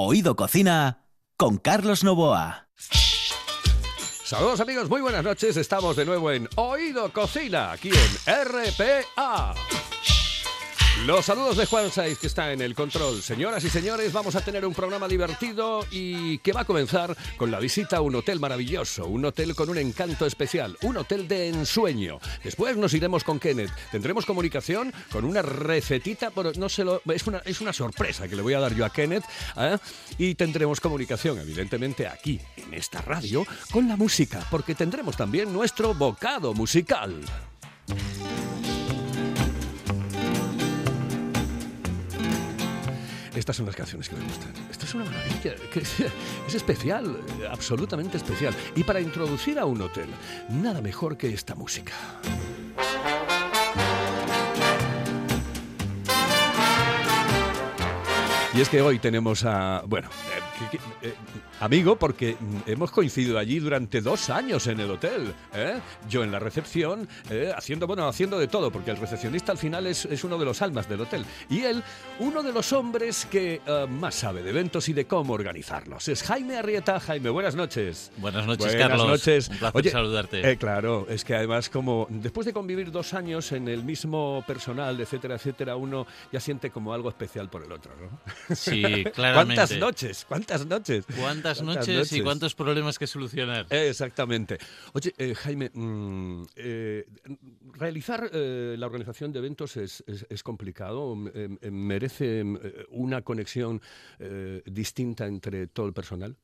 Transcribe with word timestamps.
Oído 0.00 0.36
Cocina 0.36 1.02
con 1.36 1.58
Carlos 1.58 2.04
Novoa. 2.04 2.68
Saludos 4.24 4.60
amigos, 4.60 4.88
muy 4.88 5.00
buenas 5.00 5.24
noches. 5.24 5.56
Estamos 5.56 5.96
de 5.96 6.04
nuevo 6.04 6.30
en 6.30 6.48
Oído 6.54 7.12
Cocina, 7.12 7.72
aquí 7.72 7.90
en 7.90 8.44
RPA. 8.44 9.54
Los 11.06 11.26
saludos 11.26 11.56
de 11.56 11.64
Juan 11.64 11.90
Saiz, 11.90 12.18
que 12.18 12.26
está 12.26 12.52
en 12.52 12.60
el 12.60 12.74
control. 12.74 13.22
Señoras 13.22 13.64
y 13.64 13.70
señores, 13.70 14.12
vamos 14.12 14.34
a 14.34 14.40
tener 14.40 14.66
un 14.66 14.74
programa 14.74 15.06
divertido 15.08 15.86
y 15.90 16.38
que 16.38 16.52
va 16.52 16.62
a 16.62 16.64
comenzar 16.64 17.16
con 17.36 17.50
la 17.50 17.60
visita 17.60 17.98
a 17.98 18.00
un 18.00 18.16
hotel 18.16 18.40
maravilloso, 18.40 19.06
un 19.06 19.24
hotel 19.24 19.54
con 19.54 19.70
un 19.70 19.78
encanto 19.78 20.26
especial, 20.26 20.76
un 20.82 20.96
hotel 20.96 21.28
de 21.28 21.48
ensueño. 21.48 22.18
Después 22.42 22.76
nos 22.76 22.92
iremos 22.94 23.24
con 23.24 23.38
Kenneth. 23.38 23.70
Tendremos 23.90 24.26
comunicación 24.26 24.92
con 25.10 25.24
una 25.24 25.40
recetita, 25.40 26.30
pero 26.30 26.52
no 26.56 26.68
se 26.68 26.84
lo, 26.84 27.00
es, 27.06 27.26
una, 27.26 27.38
es 27.38 27.60
una 27.60 27.72
sorpresa 27.72 28.28
que 28.28 28.36
le 28.36 28.42
voy 28.42 28.54
a 28.54 28.60
dar 28.60 28.74
yo 28.74 28.84
a 28.84 28.90
Kenneth. 28.90 29.24
¿eh? 29.56 29.78
Y 30.18 30.34
tendremos 30.34 30.80
comunicación, 30.80 31.38
evidentemente, 31.38 32.06
aquí, 32.06 32.40
en 32.56 32.74
esta 32.74 33.00
radio, 33.02 33.46
con 33.70 33.88
la 33.88 33.96
música, 33.96 34.46
porque 34.50 34.74
tendremos 34.74 35.16
también 35.16 35.52
nuestro 35.52 35.94
bocado 35.94 36.54
musical. 36.54 37.14
Estas 43.38 43.54
son 43.54 43.66
las 43.66 43.76
canciones 43.76 44.08
que 44.08 44.16
me 44.16 44.24
gustan. 44.24 44.52
Esto 44.68 44.84
es 44.84 44.94
una 44.94 45.04
maravilla. 45.04 45.54
es, 45.76 46.00
es 46.48 46.54
especial, 46.56 47.20
absolutamente 47.48 48.16
especial. 48.16 48.52
Y 48.74 48.82
para 48.82 49.00
introducir 49.00 49.60
a 49.60 49.64
un 49.64 49.80
hotel, 49.80 50.08
nada 50.48 50.80
mejor 50.80 51.16
que 51.16 51.32
esta 51.32 51.54
música. 51.54 51.92
Y 58.54 58.60
es 58.60 58.68
que 58.68 58.82
hoy 58.82 58.98
tenemos 58.98 59.44
a. 59.44 59.84
Bueno, 59.86 60.08
que- 60.66 61.08
eh, 61.08 61.14
amigo, 61.60 61.96
porque 61.98 62.36
hemos 62.66 62.90
coincidido 62.90 63.38
allí 63.38 63.58
durante 63.58 64.00
dos 64.00 64.30
años 64.30 64.66
en 64.66 64.80
el 64.80 64.90
hotel. 64.90 65.32
¿eh? 65.54 65.78
Yo 66.08 66.24
en 66.24 66.32
la 66.32 66.38
recepción, 66.38 67.08
eh, 67.30 67.52
haciendo, 67.56 67.86
bueno, 67.86 68.06
haciendo 68.08 68.38
de 68.38 68.48
todo, 68.48 68.70
porque 68.70 68.90
el 68.90 68.96
recepcionista 68.96 69.52
al 69.52 69.58
final 69.58 69.86
es, 69.86 70.04
es 70.06 70.24
uno 70.24 70.38
de 70.38 70.44
los 70.44 70.60
almas 70.62 70.88
del 70.88 71.00
hotel. 71.00 71.24
Y 71.48 71.60
él, 71.62 71.82
uno 72.18 72.42
de 72.42 72.52
los 72.52 72.72
hombres 72.72 73.26
que 73.30 73.60
eh, 73.66 73.86
más 73.88 74.14
sabe 74.14 74.42
de 74.42 74.50
eventos 74.50 74.88
y 74.88 74.92
de 74.92 75.06
cómo 75.06 75.32
organizarlos. 75.34 76.08
Es 76.08 76.22
Jaime 76.22 76.56
Arrieta. 76.56 76.98
Jaime, 77.00 77.30
buenas 77.30 77.54
noches. 77.54 78.10
Buenas 78.16 78.46
noches, 78.46 78.66
Buenas 78.72 78.88
Carlos. 78.88 79.06
noches. 79.06 79.48
Un 79.48 79.56
placer 79.58 79.78
Oye, 79.80 79.90
saludarte. 79.90 80.50
eh, 80.50 80.56
claro, 80.56 81.06
es 81.08 81.24
que 81.24 81.34
además 81.34 81.68
como 81.70 82.06
después 82.10 82.46
de 82.46 82.52
convivir 82.52 82.90
dos 82.90 83.14
años 83.14 83.52
en 83.52 83.68
el 83.68 83.84
mismo 83.84 84.42
personal, 84.46 85.00
etcétera, 85.00 85.36
etcétera, 85.36 85.76
uno 85.76 86.06
ya 86.32 86.40
siente 86.40 86.70
como 86.70 86.92
algo 86.92 87.08
especial 87.08 87.48
por 87.48 87.64
el 87.64 87.72
otro, 87.72 87.92
¿no? 88.00 88.54
sí, 88.56 88.82
claramente. 89.14 89.54
¿Cuántas 89.56 89.78
noches? 89.78 90.24
¿Cuántas 90.28 90.47
noches? 90.66 91.04
¿Cuántas 91.18 91.62
noches 91.62 92.12
y 92.12 92.20
cuántos 92.22 92.54
problemas 92.54 92.98
que 92.98 93.06
solucionar? 93.06 93.66
Eh, 93.70 93.88
Exactamente. 93.88 94.58
Oye, 94.92 95.12
eh, 95.18 95.34
Jaime, 95.34 95.70
mm, 95.72 96.42
eh, 96.56 97.06
realizar 97.74 98.30
la 98.32 98.86
organización 98.86 99.32
de 99.32 99.38
eventos 99.38 99.76
es, 99.76 100.02
es- 100.06 100.26
es 100.28 100.42
complicado, 100.42 101.14
mm, 101.14 101.28
merece 101.70 102.42
mm, 102.44 102.58
una 102.90 103.22
conexión 103.22 103.80
distinta 104.64 105.26
entre 105.26 105.66
todo 105.66 105.86
el 105.86 105.92
personal. 105.92 106.36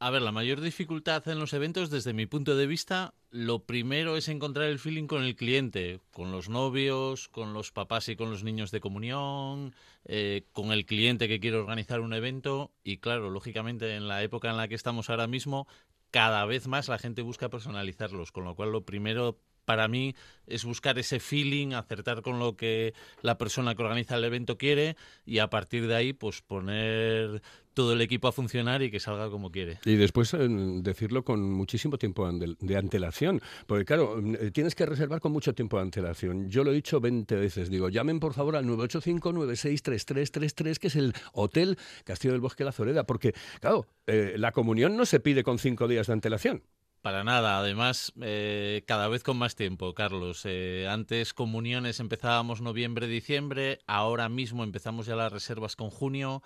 A 0.00 0.10
ver, 0.10 0.22
la 0.22 0.32
mayor 0.32 0.60
dificultad 0.60 1.26
en 1.28 1.38
los 1.38 1.52
eventos, 1.52 1.88
desde 1.88 2.12
mi 2.12 2.26
punto 2.26 2.56
de 2.56 2.66
vista, 2.66 3.14
lo 3.30 3.64
primero 3.64 4.16
es 4.16 4.28
encontrar 4.28 4.68
el 4.68 4.78
feeling 4.78 5.06
con 5.06 5.22
el 5.22 5.36
cliente, 5.36 6.00
con 6.10 6.32
los 6.32 6.48
novios, 6.48 7.28
con 7.28 7.54
los 7.54 7.72
papás 7.72 8.08
y 8.08 8.16
con 8.16 8.30
los 8.30 8.42
niños 8.44 8.70
de 8.70 8.80
comunión, 8.80 9.74
eh, 10.04 10.46
con 10.52 10.72
el 10.72 10.84
cliente 10.84 11.28
que 11.28 11.40
quiere 11.40 11.56
organizar 11.56 12.00
un 12.00 12.12
evento. 12.12 12.72
Y 12.82 12.98
claro, 12.98 13.30
lógicamente, 13.30 13.94
en 13.94 14.08
la 14.08 14.22
época 14.22 14.50
en 14.50 14.56
la 14.56 14.68
que 14.68 14.74
estamos 14.74 15.08
ahora 15.08 15.26
mismo, 15.26 15.66
cada 16.10 16.44
vez 16.44 16.66
más 16.66 16.88
la 16.88 16.98
gente 16.98 17.22
busca 17.22 17.48
personalizarlos, 17.48 18.30
con 18.30 18.44
lo 18.44 18.54
cual 18.56 18.72
lo 18.72 18.84
primero 18.84 19.40
para 19.64 19.88
mí 19.88 20.14
es 20.46 20.64
buscar 20.64 20.98
ese 20.98 21.20
feeling, 21.20 21.72
acertar 21.72 22.22
con 22.22 22.38
lo 22.38 22.56
que 22.56 22.94
la 23.22 23.38
persona 23.38 23.74
que 23.74 23.82
organiza 23.82 24.16
el 24.16 24.24
evento 24.24 24.58
quiere 24.58 24.96
y 25.24 25.38
a 25.38 25.48
partir 25.48 25.86
de 25.86 25.94
ahí 25.94 26.12
pues 26.12 26.42
poner 26.42 27.42
todo 27.74 27.92
el 27.92 28.00
equipo 28.00 28.28
a 28.28 28.32
funcionar 28.32 28.82
y 28.82 28.90
que 28.90 29.00
salga 29.00 29.28
como 29.30 29.50
quiere. 29.50 29.78
Y 29.84 29.96
después 29.96 30.32
eh, 30.34 30.48
decirlo 30.48 31.24
con 31.24 31.52
muchísimo 31.52 31.98
tiempo 31.98 32.30
de 32.32 32.76
antelación, 32.76 33.42
porque 33.66 33.84
claro, 33.84 34.18
eh, 34.18 34.50
tienes 34.52 34.74
que 34.74 34.86
reservar 34.86 35.20
con 35.20 35.32
mucho 35.32 35.54
tiempo 35.54 35.76
de 35.76 35.82
antelación. 35.82 36.48
Yo 36.48 36.64
lo 36.64 36.70
he 36.70 36.74
dicho 36.74 37.00
20 37.00 37.34
veces, 37.36 37.68
digo, 37.68 37.88
llamen 37.88 38.20
por 38.20 38.32
favor 38.32 38.56
al 38.56 38.64
985-963333, 38.66 40.78
que 40.78 40.86
es 40.86 40.96
el 40.96 41.12
Hotel 41.32 41.76
Castillo 42.04 42.32
del 42.32 42.40
Bosque 42.40 42.64
La 42.64 42.72
Zoreda, 42.72 43.04
porque 43.04 43.34
claro, 43.60 43.86
eh, 44.06 44.34
la 44.38 44.52
comunión 44.52 44.96
no 44.96 45.04
se 45.06 45.20
pide 45.20 45.42
con 45.42 45.58
cinco 45.58 45.88
días 45.88 46.06
de 46.06 46.12
antelación. 46.12 46.62
Para 47.04 47.22
nada, 47.22 47.58
además 47.58 48.14
eh, 48.22 48.82
cada 48.86 49.08
vez 49.08 49.22
con 49.22 49.36
más 49.36 49.56
tiempo, 49.56 49.92
Carlos. 49.92 50.40
Eh, 50.46 50.88
antes 50.88 51.34
comuniones 51.34 52.00
empezábamos 52.00 52.62
noviembre, 52.62 53.06
diciembre, 53.06 53.80
ahora 53.86 54.30
mismo 54.30 54.64
empezamos 54.64 55.04
ya 55.04 55.14
las 55.14 55.30
reservas 55.30 55.76
con 55.76 55.90
junio 55.90 56.42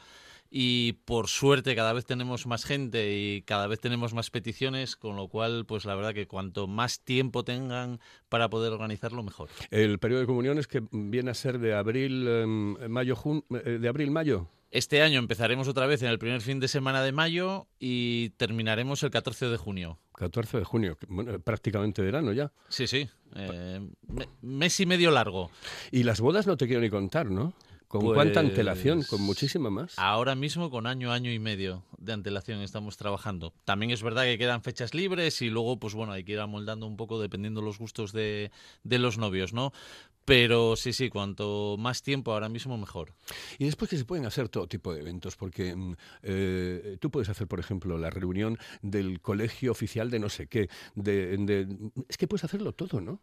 y 0.51 0.95
por 1.05 1.29
suerte 1.29 1.75
cada 1.77 1.93
vez 1.93 2.05
tenemos 2.07 2.47
más 2.47 2.65
gente 2.65 3.15
y 3.17 3.43
cada 3.43 3.67
vez 3.67 3.81
tenemos 3.81 4.15
más 4.15 4.31
peticiones, 4.31 4.97
con 4.97 5.17
lo 5.17 5.29
cual 5.29 5.65
pues 5.67 5.85
la 5.85 5.95
verdad 5.95 6.15
que 6.15 6.27
cuanto 6.27 6.67
más 6.67 7.01
tiempo 7.01 7.45
tengan 7.45 8.01
para 8.29 8.49
poder 8.49 8.73
organizarlo 8.73 9.23
mejor. 9.23 9.49
El 9.71 9.99
periodo 9.99 10.21
de 10.21 10.27
comunión 10.27 10.59
es 10.59 10.67
que 10.67 10.83
viene 10.91 11.31
a 11.31 11.35
ser 11.35 11.59
de 11.59 11.75
abril, 11.75 12.27
em, 12.29 12.77
mayo, 12.91 13.15
jun- 13.17 13.45
eh, 13.65 13.79
de 13.81 13.89
abril-mayo. 13.89 14.49
Este 14.71 15.01
año 15.01 15.19
empezaremos 15.19 15.67
otra 15.67 15.87
vez 15.87 16.03
en 16.03 16.09
el 16.11 16.19
primer 16.19 16.43
fin 16.43 16.61
de 16.61 16.69
semana 16.69 17.03
de 17.03 17.11
mayo 17.13 17.67
y 17.79 18.31
terminaremos 18.37 19.03
el 19.03 19.11
14 19.11 19.47
de 19.47 19.57
junio. 19.57 19.99
14 20.15 20.59
de 20.59 20.65
junio, 20.65 20.99
bueno, 21.09 21.39
prácticamente 21.41 22.03
verano 22.03 22.33
ya. 22.33 22.53
Sí, 22.69 22.87
sí. 22.87 23.09
eh, 23.37 23.81
me- 24.09 24.29
mes 24.43 24.79
y 24.81 24.85
medio 24.87 25.11
largo. 25.11 25.51
Y 25.91 26.03
las 26.03 26.21
bodas 26.21 26.47
no 26.47 26.57
te 26.59 26.67
quiero 26.67 26.83
ni 26.83 26.91
contar, 26.91 27.31
¿no? 27.31 27.55
¿Con 27.89 28.03
Pues- 28.03 28.15
cuánta 28.17 28.41
antelación? 28.41 29.03
¿Con 29.03 29.23
muchísima 29.23 29.71
más? 29.71 29.99
Ahora 29.99 30.35
mismo 30.35 30.71
con 30.71 30.87
año, 30.87 31.11
año 31.11 31.33
y 31.33 31.39
medio 31.39 31.85
de 31.97 32.13
antelación 32.13 32.61
estamos 32.61 32.99
trabajando. 32.99 33.55
También 33.65 33.91
es 33.91 34.03
verdad 34.03 34.25
que 34.25 34.37
quedan 34.37 34.63
fechas 34.63 34.93
libres 34.93 35.41
y 35.41 35.49
luego, 35.49 35.79
pues 35.79 35.95
bueno, 35.95 36.13
hay 36.13 36.23
que 36.23 36.33
ir 36.33 36.41
amoldando 36.41 36.87
un 36.87 36.99
poco 36.99 37.19
dependiendo 37.19 37.63
los 37.63 37.79
gustos 37.79 38.13
de, 38.13 38.51
de 38.85 38.99
los 38.99 39.17
novios, 39.17 39.55
¿no? 39.55 39.73
Pero 40.27 40.77
sí, 40.77 40.93
sí, 40.93 41.09
cuanto 41.09 41.77
más 41.79 42.03
tiempo 42.03 42.35
ahora 42.35 42.51
mismo 42.51 42.77
mejor. 42.77 43.15
Y 43.59 43.65
después 43.65 43.89
que 43.89 43.97
se 43.97 44.05
pueden 44.05 44.27
hacer 44.27 44.51
todo 44.51 44.67
tipo 44.67 44.93
de 44.93 45.01
eventos, 45.01 45.37
porque 45.37 45.75
mm, 45.75 45.95
eh, 46.25 46.99
tú 47.01 47.11
puedes 47.11 47.31
hacer, 47.31 47.47
por 47.49 47.59
ejemplo, 47.59 47.97
la 47.97 48.11
reunión 48.11 48.59
del 48.83 49.23
colegio 49.23 49.73
oficial 49.73 50.11
de 50.11 50.19
no 50.19 50.29
sé 50.29 50.47
qué. 50.47 50.69
De, 50.95 51.35
de- 51.39 51.91
es 52.07 52.19
que 52.19 52.29
puedes 52.29 52.45
hacerlo 52.45 52.73
todo, 52.75 53.01
¿no? 53.01 53.23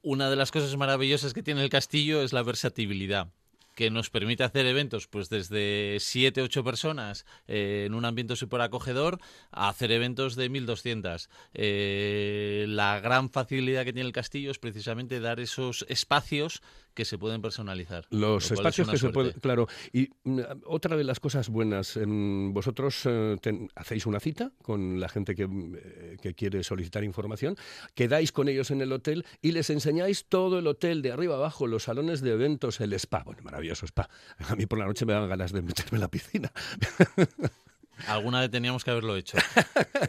Una 0.00 0.30
de 0.30 0.36
las 0.36 0.50
cosas 0.50 0.74
maravillosas 0.78 1.34
que 1.34 1.42
tiene 1.42 1.62
el 1.62 1.68
castillo 1.68 2.22
es 2.22 2.32
la 2.32 2.42
versatilidad 2.42 3.28
que 3.76 3.90
nos 3.90 4.10
permite 4.10 4.42
hacer 4.42 4.66
eventos 4.66 5.06
pues 5.06 5.28
desde 5.28 5.98
7, 6.00 6.42
8 6.42 6.64
personas 6.64 7.26
eh, 7.46 7.84
en 7.86 7.94
un 7.94 8.04
ambiente 8.04 8.34
súper 8.34 8.62
acogedor 8.62 9.20
a 9.52 9.68
hacer 9.68 9.92
eventos 9.92 10.34
de 10.34 10.48
1200. 10.48 11.28
Eh, 11.54 12.64
la 12.68 12.98
gran 12.98 13.30
facilidad 13.30 13.84
que 13.84 13.92
tiene 13.92 14.08
el 14.08 14.14
castillo 14.14 14.50
es 14.50 14.58
precisamente 14.58 15.20
dar 15.20 15.38
esos 15.38 15.84
espacios 15.88 16.62
que 16.96 17.04
se 17.04 17.16
pueden 17.18 17.40
personalizar. 17.42 18.06
Los 18.10 18.20
lo 18.20 18.36
es 18.38 18.50
espacios 18.50 18.88
una 18.88 18.92
que 18.92 18.96
se 18.98 19.00
suerte. 19.02 19.14
pueden. 19.14 19.32
Claro. 19.40 19.68
Y 19.92 20.08
mm, 20.24 20.40
otra 20.64 20.96
de 20.96 21.04
las 21.04 21.20
cosas 21.20 21.48
buenas, 21.48 21.96
em, 21.96 22.52
vosotros 22.52 23.02
eh, 23.04 23.36
ten- 23.40 23.68
hacéis 23.76 24.06
una 24.06 24.18
cita 24.18 24.50
con 24.62 24.98
la 24.98 25.08
gente 25.08 25.34
que, 25.36 25.46
mm, 25.46 25.74
eh, 25.76 26.16
que 26.20 26.34
quiere 26.34 26.64
solicitar 26.64 27.04
información, 27.04 27.54
quedáis 27.94 28.32
con 28.32 28.48
ellos 28.48 28.70
en 28.72 28.80
el 28.80 28.90
hotel 28.92 29.24
y 29.42 29.52
les 29.52 29.70
enseñáis 29.70 30.24
todo 30.24 30.58
el 30.58 30.66
hotel 30.66 31.02
de 31.02 31.12
arriba 31.12 31.36
abajo, 31.36 31.66
los 31.68 31.84
salones 31.84 32.22
de 32.22 32.32
eventos, 32.32 32.80
el 32.80 32.92
spa. 32.94 33.22
Bueno, 33.24 33.42
maravilloso 33.44 33.86
spa. 33.86 34.08
A 34.48 34.56
mí 34.56 34.66
por 34.66 34.78
la 34.78 34.86
noche 34.86 35.04
me 35.04 35.12
dan 35.12 35.28
ganas 35.28 35.52
de 35.52 35.62
meterme 35.62 35.96
en 35.98 36.00
la 36.00 36.08
piscina. 36.08 36.50
Alguna 38.06 38.40
vez 38.40 38.50
teníamos 38.50 38.84
que 38.84 38.90
haberlo 38.90 39.16
hecho. 39.16 39.38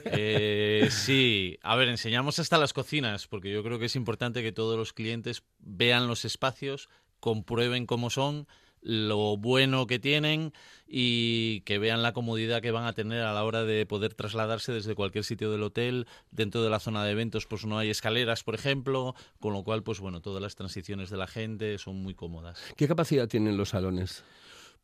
Eh, 0.05 0.89
sí, 0.91 1.57
a 1.63 1.75
ver, 1.75 1.89
enseñamos 1.89 2.39
hasta 2.39 2.57
las 2.57 2.73
cocinas, 2.73 3.27
porque 3.27 3.51
yo 3.51 3.63
creo 3.63 3.79
que 3.79 3.85
es 3.85 3.95
importante 3.95 4.41
que 4.41 4.51
todos 4.51 4.77
los 4.77 4.93
clientes 4.93 5.43
vean 5.59 6.07
los 6.07 6.25
espacios, 6.25 6.89
comprueben 7.19 7.85
cómo 7.85 8.09
son, 8.09 8.47
lo 8.81 9.37
bueno 9.37 9.87
que 9.87 9.99
tienen 9.99 10.53
y 10.87 11.61
que 11.61 11.77
vean 11.77 12.03
la 12.03 12.13
comodidad 12.13 12.61
que 12.61 12.71
van 12.71 12.85
a 12.85 12.93
tener 12.93 13.21
a 13.23 13.33
la 13.33 13.43
hora 13.43 13.63
de 13.63 13.85
poder 13.85 14.13
trasladarse 14.13 14.71
desde 14.71 14.95
cualquier 14.95 15.23
sitio 15.23 15.51
del 15.51 15.63
hotel. 15.63 16.07
Dentro 16.31 16.63
de 16.63 16.69
la 16.69 16.79
zona 16.79 17.03
de 17.03 17.11
eventos, 17.11 17.47
pues 17.47 17.65
no 17.65 17.77
hay 17.77 17.89
escaleras, 17.89 18.43
por 18.43 18.55
ejemplo, 18.55 19.15
con 19.39 19.53
lo 19.53 19.63
cual, 19.63 19.83
pues 19.83 19.99
bueno, 19.99 20.21
todas 20.21 20.41
las 20.41 20.55
transiciones 20.55 21.09
de 21.09 21.17
la 21.17 21.27
gente 21.27 21.77
son 21.77 21.97
muy 21.97 22.13
cómodas. 22.13 22.61
¿Qué 22.75 22.87
capacidad 22.87 23.27
tienen 23.27 23.57
los 23.57 23.69
salones? 23.69 24.23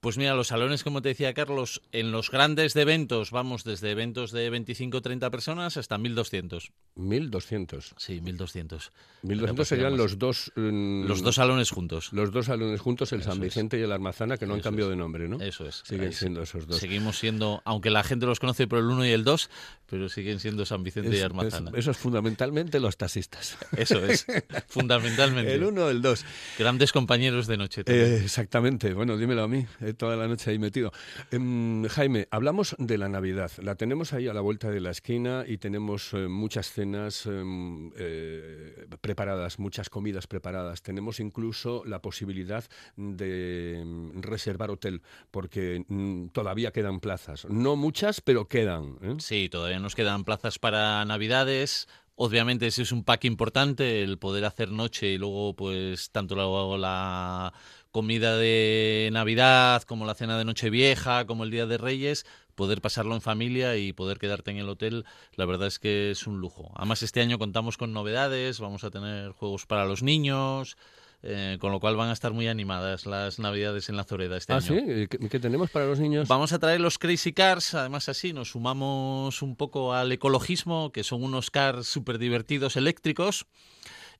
Pues 0.03 0.17
mira, 0.17 0.35
los 0.35 0.47
salones, 0.49 0.83
como 0.83 1.01
te 1.01 1.07
decía 1.09 1.33
Carlos, 1.33 1.81
en 1.93 2.11
los 2.11 2.29
grandes 2.29 2.73
de 2.73 2.81
eventos 2.81 3.31
vamos 3.31 3.63
desde 3.63 3.89
eventos 3.91 4.33
de 4.33 4.49
25 4.49 4.97
o 4.97 5.01
30 5.01 5.31
personas 5.31 5.77
hasta 5.77 5.97
1.200. 5.97 6.71
1.200. 6.97 7.93
Sí, 7.95 8.19
1.200. 8.21 8.89
1.200 9.23 9.63
serían 9.63 9.95
los 9.95 10.19
dos... 10.19 10.51
mm, 10.57 11.05
Los 11.05 11.21
dos 11.21 11.35
salones 11.35 11.69
juntos. 11.71 12.11
Los 12.11 12.33
dos 12.33 12.47
salones 12.47 12.81
juntos, 12.81 13.13
el 13.13 13.21
Eso 13.21 13.29
San 13.29 13.37
es. 13.39 13.43
Vicente 13.45 13.79
y 13.79 13.81
el 13.83 13.91
Armazana, 13.93 14.37
que 14.37 14.45
no 14.45 14.55
han 14.55 14.59
cambiado 14.59 14.91
es. 14.91 14.97
de 14.97 15.01
nombre, 15.01 15.29
¿no? 15.29 15.39
Eso 15.39 15.65
es. 15.65 15.83
Siguen 15.85 16.07
ahí 16.07 16.11
sí. 16.13 16.19
siendo 16.19 16.41
esos 16.43 16.67
dos. 16.67 16.77
Seguimos 16.79 17.17
siendo, 17.17 17.61
aunque 17.63 17.89
la 17.89 18.03
gente 18.03 18.25
los 18.25 18.41
conoce 18.41 18.67
por 18.67 18.79
el 18.79 18.85
1 18.85 19.05
y 19.05 19.11
el 19.11 19.23
2, 19.23 19.49
pero 19.85 20.09
siguen 20.09 20.41
siendo 20.41 20.65
San 20.65 20.83
Vicente 20.83 21.11
Es- 21.11 21.19
y 21.19 21.21
Armazana. 21.21 21.71
eso 21.75 21.91
es 21.91 21.97
fundamentalmente 21.97 22.81
los 22.81 22.97
taxistas. 22.97 23.57
Eso 23.77 24.03
es, 24.05 24.25
fundamentalmente. 24.67 25.53
El 25.53 25.63
uno, 25.63 25.89
el 25.89 26.01
dos. 26.01 26.25
Grandes 26.59 26.91
compañeros 26.91 27.47
de 27.47 27.55
noche. 27.57 27.83
Eh, 27.85 28.19
exactamente, 28.23 28.93
bueno, 28.93 29.15
dímelo 29.17 29.43
a 29.43 29.47
mí, 29.47 29.65
toda 29.93 30.15
la 30.15 30.27
noche 30.27 30.51
ahí 30.51 30.59
metido. 30.59 30.91
Em, 31.31 31.85
Jaime, 31.87 32.27
hablamos 32.31 32.75
de 32.79 32.97
la 32.97 33.09
Navidad. 33.09 33.51
La 33.61 33.75
tenemos 33.75 34.13
ahí 34.13 34.27
a 34.27 34.33
la 34.33 34.41
vuelta 34.41 34.69
de 34.69 34.81
la 34.81 34.91
esquina 34.91 35.43
y 35.47 35.57
tenemos 35.57 36.13
eh, 36.13 36.27
muchas 36.27 36.71
cenas 36.71 37.25
em, 37.25 37.91
eh, 37.97 38.85
preparadas, 39.01 39.59
muchas 39.59 39.89
comidas 39.89 40.27
preparadas. 40.27 40.81
Tenemos 40.81 41.19
incluso 41.19 41.83
la 41.85 42.01
posibilidad 42.01 42.63
de 42.95 43.79
em, 43.79 44.21
reservar 44.21 44.71
hotel, 44.71 45.01
porque 45.31 45.83
mm, 45.87 46.27
todavía 46.27 46.71
quedan 46.71 46.99
plazas. 46.99 47.45
No 47.49 47.75
muchas, 47.75 48.21
pero 48.21 48.47
quedan. 48.47 48.97
¿eh? 49.01 49.15
Sí, 49.19 49.49
todavía 49.49 49.79
nos 49.79 49.95
quedan 49.95 50.23
plazas 50.23 50.59
para 50.59 51.03
Navidades. 51.05 51.87
Obviamente 52.15 52.67
ese 52.67 52.83
es 52.83 52.91
un 52.91 53.03
pack 53.03 53.25
importante, 53.25 54.03
el 54.03 54.19
poder 54.19 54.45
hacer 54.45 54.71
noche 54.71 55.07
y 55.07 55.17
luego 55.17 55.55
pues 55.55 56.11
tanto 56.11 56.35
la, 56.35 56.77
la 56.77 57.53
comida 57.89 58.37
de 58.37 59.09
Navidad 59.11 59.81
como 59.83 60.05
la 60.05 60.13
cena 60.13 60.37
de 60.37 60.45
Nochevieja, 60.45 61.25
como 61.25 61.43
el 61.43 61.49
Día 61.49 61.65
de 61.65 61.79
Reyes, 61.79 62.25
poder 62.53 62.81
pasarlo 62.81 63.15
en 63.15 63.21
familia 63.21 63.77
y 63.77 63.93
poder 63.93 64.19
quedarte 64.19 64.51
en 64.51 64.57
el 64.57 64.69
hotel, 64.69 65.05
la 65.35 65.45
verdad 65.45 65.67
es 65.67 65.79
que 65.79 66.11
es 66.11 66.27
un 66.27 66.39
lujo. 66.39 66.71
Además 66.75 67.01
este 67.01 67.21
año 67.21 67.39
contamos 67.39 67.77
con 67.77 67.93
novedades, 67.93 68.59
vamos 68.59 68.83
a 68.83 68.91
tener 68.91 69.31
juegos 69.31 69.65
para 69.65 69.85
los 69.85 70.03
niños, 70.03 70.77
eh, 71.23 71.57
con 71.59 71.71
lo 71.71 71.79
cual 71.79 71.95
van 71.95 72.09
a 72.09 72.13
estar 72.13 72.33
muy 72.33 72.47
animadas 72.47 73.05
las 73.05 73.39
Navidades 73.39 73.89
en 73.89 73.95
la 73.97 74.03
Zoreda 74.03 74.37
este 74.37 74.53
Ah, 74.53 74.57
año. 74.57 74.65
sí, 74.67 75.07
¿Qué, 75.09 75.29
qué 75.29 75.39
tenemos 75.39 75.71
para 75.71 75.85
los 75.85 75.99
niños? 75.99 76.27
Vamos 76.27 76.53
a 76.53 76.59
traer 76.59 76.81
los 76.81 76.97
Crazy 76.99 77.33
Cars, 77.33 77.73
además 77.73 78.09
así 78.09 78.33
nos 78.33 78.49
sumamos 78.51 79.41
un 79.41 79.55
poco 79.55 79.93
al 79.93 80.11
ecologismo, 80.11 80.91
que 80.91 81.03
son 81.03 81.23
unos 81.23 81.49
cars 81.49 81.87
súper 81.87 82.17
divertidos 82.17 82.75
eléctricos 82.75 83.45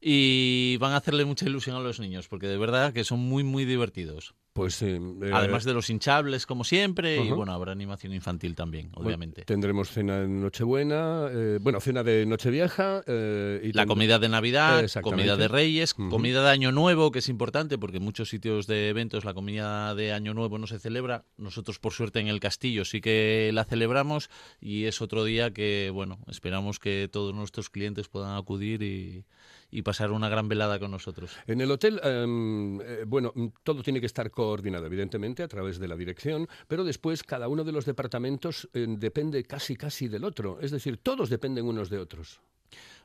y 0.05 0.75
van 0.77 0.91
a 0.91 0.97
hacerle 0.97 1.23
mucha 1.23 1.45
ilusión 1.45 1.77
a 1.77 1.79
los 1.79 1.99
niños, 1.99 2.27
porque 2.27 2.47
de 2.47 2.57
verdad 2.57 2.91
que 2.91 3.05
son 3.05 3.19
muy, 3.19 3.43
muy 3.43 3.63
divertidos. 3.63 4.33
Pues 4.51 4.81
eh, 4.83 4.97
eh, 4.97 5.31
Además 5.33 5.63
de 5.63 5.73
los 5.73 5.89
hinchables, 5.89 6.45
como 6.45 6.63
siempre, 6.63 7.23
y 7.23 7.31
bueno, 7.31 7.53
habrá 7.53 7.71
animación 7.71 8.13
infantil 8.13 8.53
también, 8.53 8.91
Bueno, 8.91 9.07
obviamente. 9.07 9.45
tendremos 9.45 9.89
cena 9.89 10.19
de 10.19 10.27
Nochebuena, 10.27 11.27
eh, 11.31 11.57
bueno, 11.61 11.79
cena 11.79 12.03
de 12.03 12.25
Nochevieja. 12.25 13.01
eh, 13.07 13.61
y 13.63 13.71
La 13.71 13.85
comida 13.85 14.19
de 14.19 14.29
Navidad, 14.29 14.85
comida 15.01 15.37
de 15.37 15.47
Reyes, 15.47 15.93
comida 15.93 16.43
de 16.43 16.49
Año 16.49 16.71
Nuevo, 16.71 17.11
que 17.11 17.19
es 17.19 17.29
importante 17.29 17.77
porque 17.77 17.97
en 17.97 18.03
muchos 18.03 18.29
sitios 18.29 18.67
de 18.67 18.89
eventos 18.89 19.23
la 19.25 19.33
comida 19.33 19.95
de 19.95 20.11
Año 20.11 20.33
Nuevo 20.33 20.59
no 20.59 20.67
se 20.67 20.79
celebra. 20.79 21.23
Nosotros, 21.37 21.79
por 21.79 21.93
suerte, 21.93 22.19
en 22.19 22.27
el 22.27 22.41
castillo 22.41 22.83
sí 22.85 22.99
que 23.01 23.49
la 23.53 23.63
celebramos 23.63 24.29
y 24.59 24.83
es 24.83 25.01
otro 25.01 25.23
día 25.23 25.51
que, 25.51 25.89
bueno, 25.93 26.19
esperamos 26.27 26.77
que 26.77 27.09
todos 27.11 27.33
nuestros 27.33 27.69
clientes 27.69 28.09
puedan 28.09 28.35
acudir 28.35 28.83
y, 28.83 29.25
y 29.73 29.81
pasar 29.81 30.11
una 30.11 30.29
gran 30.29 30.47
velada 30.47 30.79
con 30.79 30.91
nosotros. 30.91 31.31
En 31.47 31.59
el 31.59 31.71
hotel, 31.71 31.99
em, 32.03 32.79
eh, 32.81 33.03
bueno, 33.07 33.33
todo 33.63 33.81
tiene 33.81 33.99
que 33.99 34.05
estar 34.05 34.29
coordinado, 34.29 34.85
evidentemente, 34.85 35.41
a 35.41 35.47
través 35.47 35.79
de 35.79 35.87
la 35.87 35.95
dirección, 35.95 36.47
pero 36.67 36.83
después 36.83 37.23
cada 37.23 37.47
uno 37.47 37.63
de 37.63 37.71
los 37.71 37.85
departamentos 37.85 38.69
eh, 38.73 38.85
depende 38.87 39.43
casi, 39.43 39.75
casi 39.75 40.07
del 40.07 40.23
otro. 40.23 40.59
Es 40.61 40.71
decir, 40.71 40.97
todos 40.97 41.29
dependen 41.29 41.65
unos 41.65 41.89
de 41.89 41.97
otros. 41.97 42.39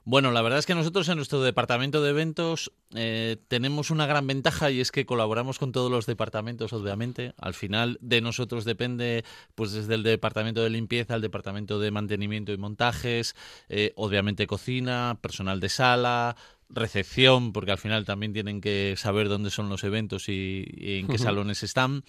Bueno, 0.04 0.30
la 0.30 0.40
verdad 0.40 0.58
es 0.58 0.64
que 0.64 0.74
nosotros 0.74 1.06
en 1.10 1.16
nuestro 1.16 1.42
departamento 1.42 2.02
de 2.02 2.10
eventos 2.10 2.72
eh, 2.94 3.36
tenemos 3.48 3.90
una 3.90 4.06
gran 4.06 4.26
ventaja 4.26 4.70
y 4.70 4.80
es 4.80 4.90
que 4.90 5.04
colaboramos 5.04 5.58
con 5.58 5.70
todos 5.70 5.90
los 5.90 6.06
departamentos, 6.06 6.72
obviamente. 6.72 7.34
Al 7.36 7.52
final 7.52 7.98
de 8.00 8.22
nosotros 8.22 8.64
depende, 8.64 9.24
pues 9.54 9.72
desde 9.72 9.96
el 9.96 10.02
departamento 10.02 10.62
de 10.62 10.70
limpieza, 10.70 11.14
el 11.14 11.20
departamento 11.20 11.78
de 11.78 11.90
mantenimiento 11.90 12.52
y 12.52 12.56
montajes, 12.56 13.36
eh, 13.68 13.92
obviamente 13.96 14.46
cocina, 14.46 15.18
personal 15.20 15.60
de 15.60 15.68
sala, 15.68 16.36
recepción, 16.68 17.52
porque 17.52 17.72
al 17.72 17.78
final 17.78 18.04
también 18.04 18.32
tienen 18.32 18.60
que 18.60 18.94
saber 18.96 19.28
dónde 19.28 19.50
son 19.50 19.68
los 19.68 19.84
eventos 19.84 20.28
y, 20.28 20.64
y 20.76 20.98
en 20.98 21.08
qué 21.08 21.18
salones 21.18 21.62
están. 21.62 22.04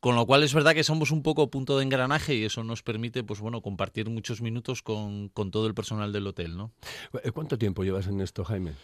Con 0.00 0.16
lo 0.16 0.26
cual 0.26 0.42
es 0.42 0.52
verdad 0.52 0.74
que 0.74 0.84
somos 0.84 1.10
un 1.10 1.22
poco 1.22 1.50
punto 1.50 1.78
de 1.78 1.84
engranaje 1.84 2.34
y 2.34 2.44
eso 2.44 2.62
nos 2.62 2.82
permite, 2.82 3.24
pues 3.24 3.40
bueno, 3.40 3.62
compartir 3.62 4.10
muchos 4.10 4.42
minutos 4.42 4.82
con, 4.82 5.30
con 5.30 5.50
todo 5.50 5.66
el 5.66 5.74
personal 5.74 6.12
del 6.12 6.26
hotel, 6.26 6.56
¿no? 6.56 6.72
Eh, 7.22 7.30
¿Cuánto 7.30 7.56
tiempo 7.56 7.84
llevas 7.84 8.06
en 8.06 8.20
esto, 8.20 8.44
Jaime? 8.44 8.74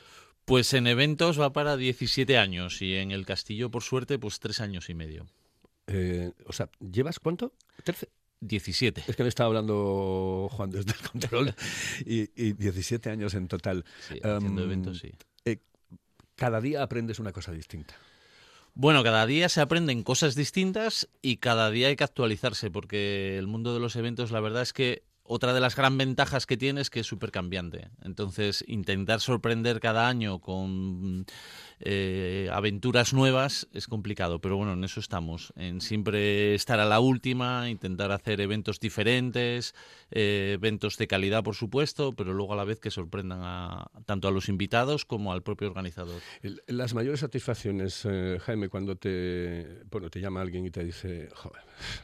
Pues 0.46 0.72
en 0.72 0.86
eventos 0.86 1.38
va 1.38 1.52
para 1.52 1.76
17 1.76 2.38
años 2.38 2.80
y 2.80 2.96
en 2.96 3.10
el 3.10 3.26
castillo, 3.26 3.70
por 3.70 3.82
suerte, 3.82 4.18
pues 4.18 4.40
tres 4.40 4.60
años 4.60 4.88
y 4.88 4.94
medio. 4.94 5.26
Eh, 5.86 6.32
o 6.46 6.52
sea, 6.52 6.70
¿llevas 6.80 7.18
cuánto? 7.18 7.52
Trece. 7.84 8.08
17. 8.40 9.04
Es 9.06 9.16
que 9.16 9.22
me 9.22 9.28
estaba 9.28 9.48
hablando 9.48 10.48
Juan 10.50 10.70
desde 10.70 10.92
el 10.92 11.08
control 11.08 11.54
y, 12.06 12.22
y 12.34 12.52
17 12.52 13.10
años 13.10 13.34
en 13.34 13.48
total. 13.48 13.84
Sí, 14.08 14.18
haciendo 14.22 14.62
Em, 14.62 14.68
eventos, 14.68 14.98
sí. 14.98 15.12
Cada 16.40 16.62
día 16.62 16.82
aprendes 16.82 17.18
una 17.18 17.32
cosa 17.32 17.52
distinta. 17.52 17.94
Bueno, 18.72 19.02
cada 19.02 19.26
día 19.26 19.50
se 19.50 19.60
aprenden 19.60 20.02
cosas 20.02 20.34
distintas 20.34 21.06
y 21.20 21.36
cada 21.36 21.70
día 21.70 21.88
hay 21.88 21.96
que 21.96 22.04
actualizarse 22.04 22.70
porque 22.70 23.36
el 23.36 23.46
mundo 23.46 23.74
de 23.74 23.80
los 23.80 23.94
eventos, 23.94 24.30
la 24.30 24.40
verdad 24.40 24.62
es 24.62 24.72
que 24.72 25.02
otra 25.22 25.52
de 25.52 25.60
las 25.60 25.76
gran 25.76 25.98
ventajas 25.98 26.46
que 26.46 26.56
tiene 26.56 26.80
es 26.80 26.88
que 26.88 27.00
es 27.00 27.06
súper 27.06 27.30
cambiante. 27.30 27.90
Entonces, 28.02 28.64
intentar 28.66 29.20
sorprender 29.20 29.80
cada 29.80 30.08
año 30.08 30.38
con 30.38 31.26
eh, 31.80 32.48
aventuras 32.52 33.12
nuevas 33.12 33.68
es 33.72 33.86
complicado, 33.86 34.40
pero 34.40 34.56
bueno, 34.56 34.74
en 34.74 34.84
eso 34.84 35.00
estamos, 35.00 35.52
en 35.56 35.80
siempre 35.80 36.54
estar 36.54 36.78
a 36.78 36.84
la 36.84 37.00
última, 37.00 37.70
intentar 37.70 38.12
hacer 38.12 38.40
eventos 38.40 38.80
diferentes, 38.80 39.74
eh, 40.10 40.52
eventos 40.54 40.98
de 40.98 41.06
calidad, 41.06 41.42
por 41.42 41.54
supuesto, 41.54 42.12
pero 42.14 42.34
luego 42.34 42.52
a 42.52 42.56
la 42.56 42.64
vez 42.64 42.80
que 42.80 42.90
sorprendan 42.90 43.40
a, 43.42 43.90
tanto 44.04 44.28
a 44.28 44.30
los 44.30 44.48
invitados 44.48 45.04
como 45.04 45.32
al 45.32 45.42
propio 45.42 45.68
organizador. 45.68 46.20
Las 46.66 46.94
mayores 46.94 47.20
satisfacciones, 47.20 48.04
eh, 48.04 48.38
Jaime, 48.40 48.68
cuando 48.68 48.96
te, 48.96 49.82
bueno, 49.90 50.10
te 50.10 50.20
llama 50.20 50.40
alguien 50.40 50.66
y 50.66 50.70
te 50.70 50.84
dice, 50.84 51.28
"Joder, 51.34 51.62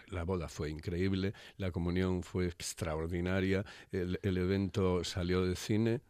la 0.08 0.24
boda 0.24 0.48
fue 0.48 0.70
increíble, 0.70 1.34
la 1.58 1.70
comunión 1.70 2.22
fue 2.22 2.46
extraordinaria, 2.46 3.64
el, 3.92 4.18
el 4.22 4.38
evento 4.38 5.04
salió 5.04 5.44
de 5.44 5.56
cine. 5.56 6.00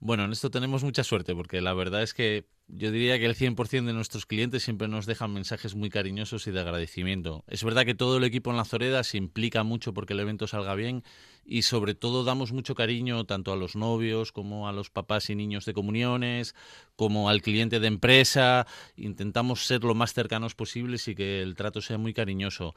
Bueno, 0.00 0.24
en 0.24 0.30
esto 0.30 0.48
tenemos 0.48 0.84
mucha 0.84 1.02
suerte 1.02 1.34
porque 1.34 1.60
la 1.60 1.74
verdad 1.74 2.04
es 2.04 2.14
que 2.14 2.46
yo 2.68 2.92
diría 2.92 3.18
que 3.18 3.26
el 3.26 3.34
100% 3.34 3.86
de 3.86 3.92
nuestros 3.92 4.26
clientes 4.26 4.62
siempre 4.62 4.86
nos 4.86 5.06
dejan 5.06 5.32
mensajes 5.32 5.74
muy 5.74 5.90
cariñosos 5.90 6.46
y 6.46 6.52
de 6.52 6.60
agradecimiento. 6.60 7.42
Es 7.48 7.64
verdad 7.64 7.84
que 7.84 7.96
todo 7.96 8.18
el 8.18 8.24
equipo 8.24 8.50
en 8.52 8.58
la 8.58 8.64
Zoreda 8.64 9.02
se 9.02 9.16
implica 9.16 9.64
mucho 9.64 9.92
porque 9.94 10.12
el 10.12 10.20
evento 10.20 10.46
salga 10.46 10.76
bien 10.76 11.02
y 11.44 11.62
sobre 11.62 11.94
todo 11.96 12.22
damos 12.22 12.52
mucho 12.52 12.76
cariño 12.76 13.24
tanto 13.24 13.52
a 13.52 13.56
los 13.56 13.74
novios 13.74 14.30
como 14.30 14.68
a 14.68 14.72
los 14.72 14.88
papás 14.88 15.30
y 15.30 15.34
niños 15.34 15.64
de 15.64 15.74
comuniones, 15.74 16.54
como 16.94 17.28
al 17.28 17.42
cliente 17.42 17.80
de 17.80 17.88
empresa. 17.88 18.68
Intentamos 18.96 19.66
ser 19.66 19.82
lo 19.82 19.96
más 19.96 20.14
cercanos 20.14 20.54
posibles 20.54 21.08
y 21.08 21.16
que 21.16 21.42
el 21.42 21.56
trato 21.56 21.80
sea 21.80 21.98
muy 21.98 22.14
cariñoso. 22.14 22.76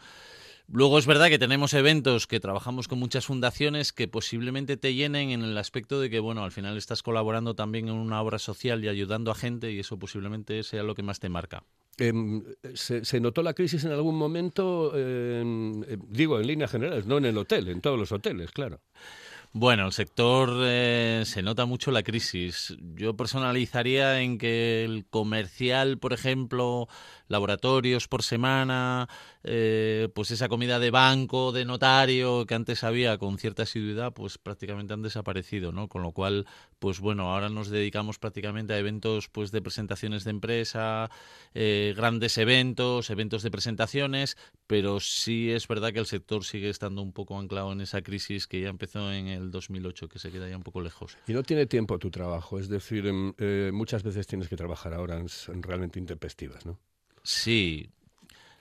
Luego 0.67 0.97
es 0.99 1.05
verdad 1.05 1.29
que 1.29 1.39
tenemos 1.39 1.73
eventos 1.73 2.27
que 2.27 2.39
trabajamos 2.39 2.87
con 2.87 2.99
muchas 2.99 3.25
fundaciones 3.25 3.91
que 3.91 4.07
posiblemente 4.07 4.77
te 4.77 4.93
llenen 4.93 5.31
en 5.31 5.43
el 5.43 5.57
aspecto 5.57 5.99
de 5.99 6.09
que, 6.09 6.19
bueno, 6.19 6.43
al 6.43 6.51
final 6.51 6.77
estás 6.77 7.03
colaborando 7.03 7.55
también 7.55 7.89
en 7.89 7.95
una 7.95 8.21
obra 8.21 8.39
social 8.39 8.83
y 8.83 8.87
ayudando 8.87 9.31
a 9.31 9.35
gente 9.35 9.71
y 9.71 9.79
eso 9.79 9.99
posiblemente 9.99 10.63
sea 10.63 10.83
lo 10.83 10.95
que 10.95 11.03
más 11.03 11.19
te 11.19 11.29
marca. 11.29 11.63
Em, 11.97 12.43
¿se, 12.73 13.03
se 13.03 13.19
notó 13.19 13.43
la 13.43 13.53
crisis 13.53 13.83
en 13.83 13.91
algún 13.91 14.17
momento? 14.17 14.93
em, 14.95 15.83
eh, 15.83 15.97
digo, 16.07 16.39
en 16.39 16.47
líneas 16.47 16.71
generales, 16.71 17.05
no 17.05 17.17
en 17.17 17.25
el 17.25 17.37
hotel, 17.37 17.67
en 17.67 17.81
todos 17.81 17.99
los 17.99 18.11
hoteles, 18.11 18.51
claro. 18.51 18.79
Bueno, 19.53 19.87
el 19.87 19.91
sector 19.91 20.49
eh, 20.63 21.23
se 21.25 21.41
nota 21.41 21.65
mucho 21.65 21.91
la 21.91 22.03
crisis. 22.03 22.73
Yo 22.95 23.17
personalizaría 23.17 24.21
en 24.21 24.37
que 24.37 24.85
el 24.85 25.05
comercial, 25.09 25.97
por 25.97 26.13
ejemplo, 26.13 26.87
laboratorios 27.31 28.07
por 28.07 28.23
semana, 28.23 29.07
eh, 29.43 30.09
pues 30.13 30.31
esa 30.31 30.49
comida 30.49 30.79
de 30.79 30.91
banco, 30.91 31.51
de 31.51 31.65
notario 31.65 32.45
que 32.45 32.53
antes 32.53 32.83
había 32.83 33.17
con 33.17 33.37
cierta 33.37 33.63
asiduidad, 33.63 34.13
pues 34.13 34.37
prácticamente 34.37 34.93
han 34.93 35.01
desaparecido, 35.01 35.71
¿no? 35.71 35.87
Con 35.87 36.03
lo 36.03 36.11
cual, 36.11 36.45
pues 36.79 36.99
bueno, 36.99 37.33
ahora 37.33 37.49
nos 37.49 37.69
dedicamos 37.69 38.19
prácticamente 38.19 38.73
a 38.73 38.77
eventos 38.77 39.29
pues 39.29 39.51
de 39.51 39.61
presentaciones 39.61 40.23
de 40.23 40.31
empresa, 40.31 41.09
eh, 41.53 41.93
grandes 41.95 42.37
eventos, 42.37 43.09
eventos 43.09 43.43
de 43.43 43.51
presentaciones, 43.51 44.37
pero 44.67 44.99
sí 44.99 45.51
es 45.51 45.67
verdad 45.67 45.93
que 45.93 45.99
el 45.99 46.05
sector 46.05 46.43
sigue 46.43 46.69
estando 46.69 47.01
un 47.01 47.13
poco 47.13 47.39
anclado 47.39 47.71
en 47.71 47.81
esa 47.81 48.01
crisis 48.01 48.47
que 48.47 48.61
ya 48.61 48.69
empezó 48.69 49.11
en 49.11 49.27
el 49.27 49.51
2008, 49.51 50.09
que 50.09 50.19
se 50.19 50.31
queda 50.31 50.49
ya 50.49 50.57
un 50.57 50.63
poco 50.63 50.81
lejos. 50.81 51.17
Y 51.27 51.33
no 51.33 51.43
tiene 51.43 51.65
tiempo 51.65 51.97
tu 51.97 52.11
trabajo, 52.11 52.59
es 52.59 52.67
decir, 52.67 53.05
em, 53.07 53.33
eh, 53.37 53.71
muchas 53.73 54.03
veces 54.03 54.27
tienes 54.27 54.47
que 54.49 54.57
trabajar 54.57 54.93
a 54.93 55.01
horas 55.01 55.49
realmente 55.61 55.99
intempestivas, 55.99 56.65
¿no? 56.65 56.79
Sí. 57.23 57.89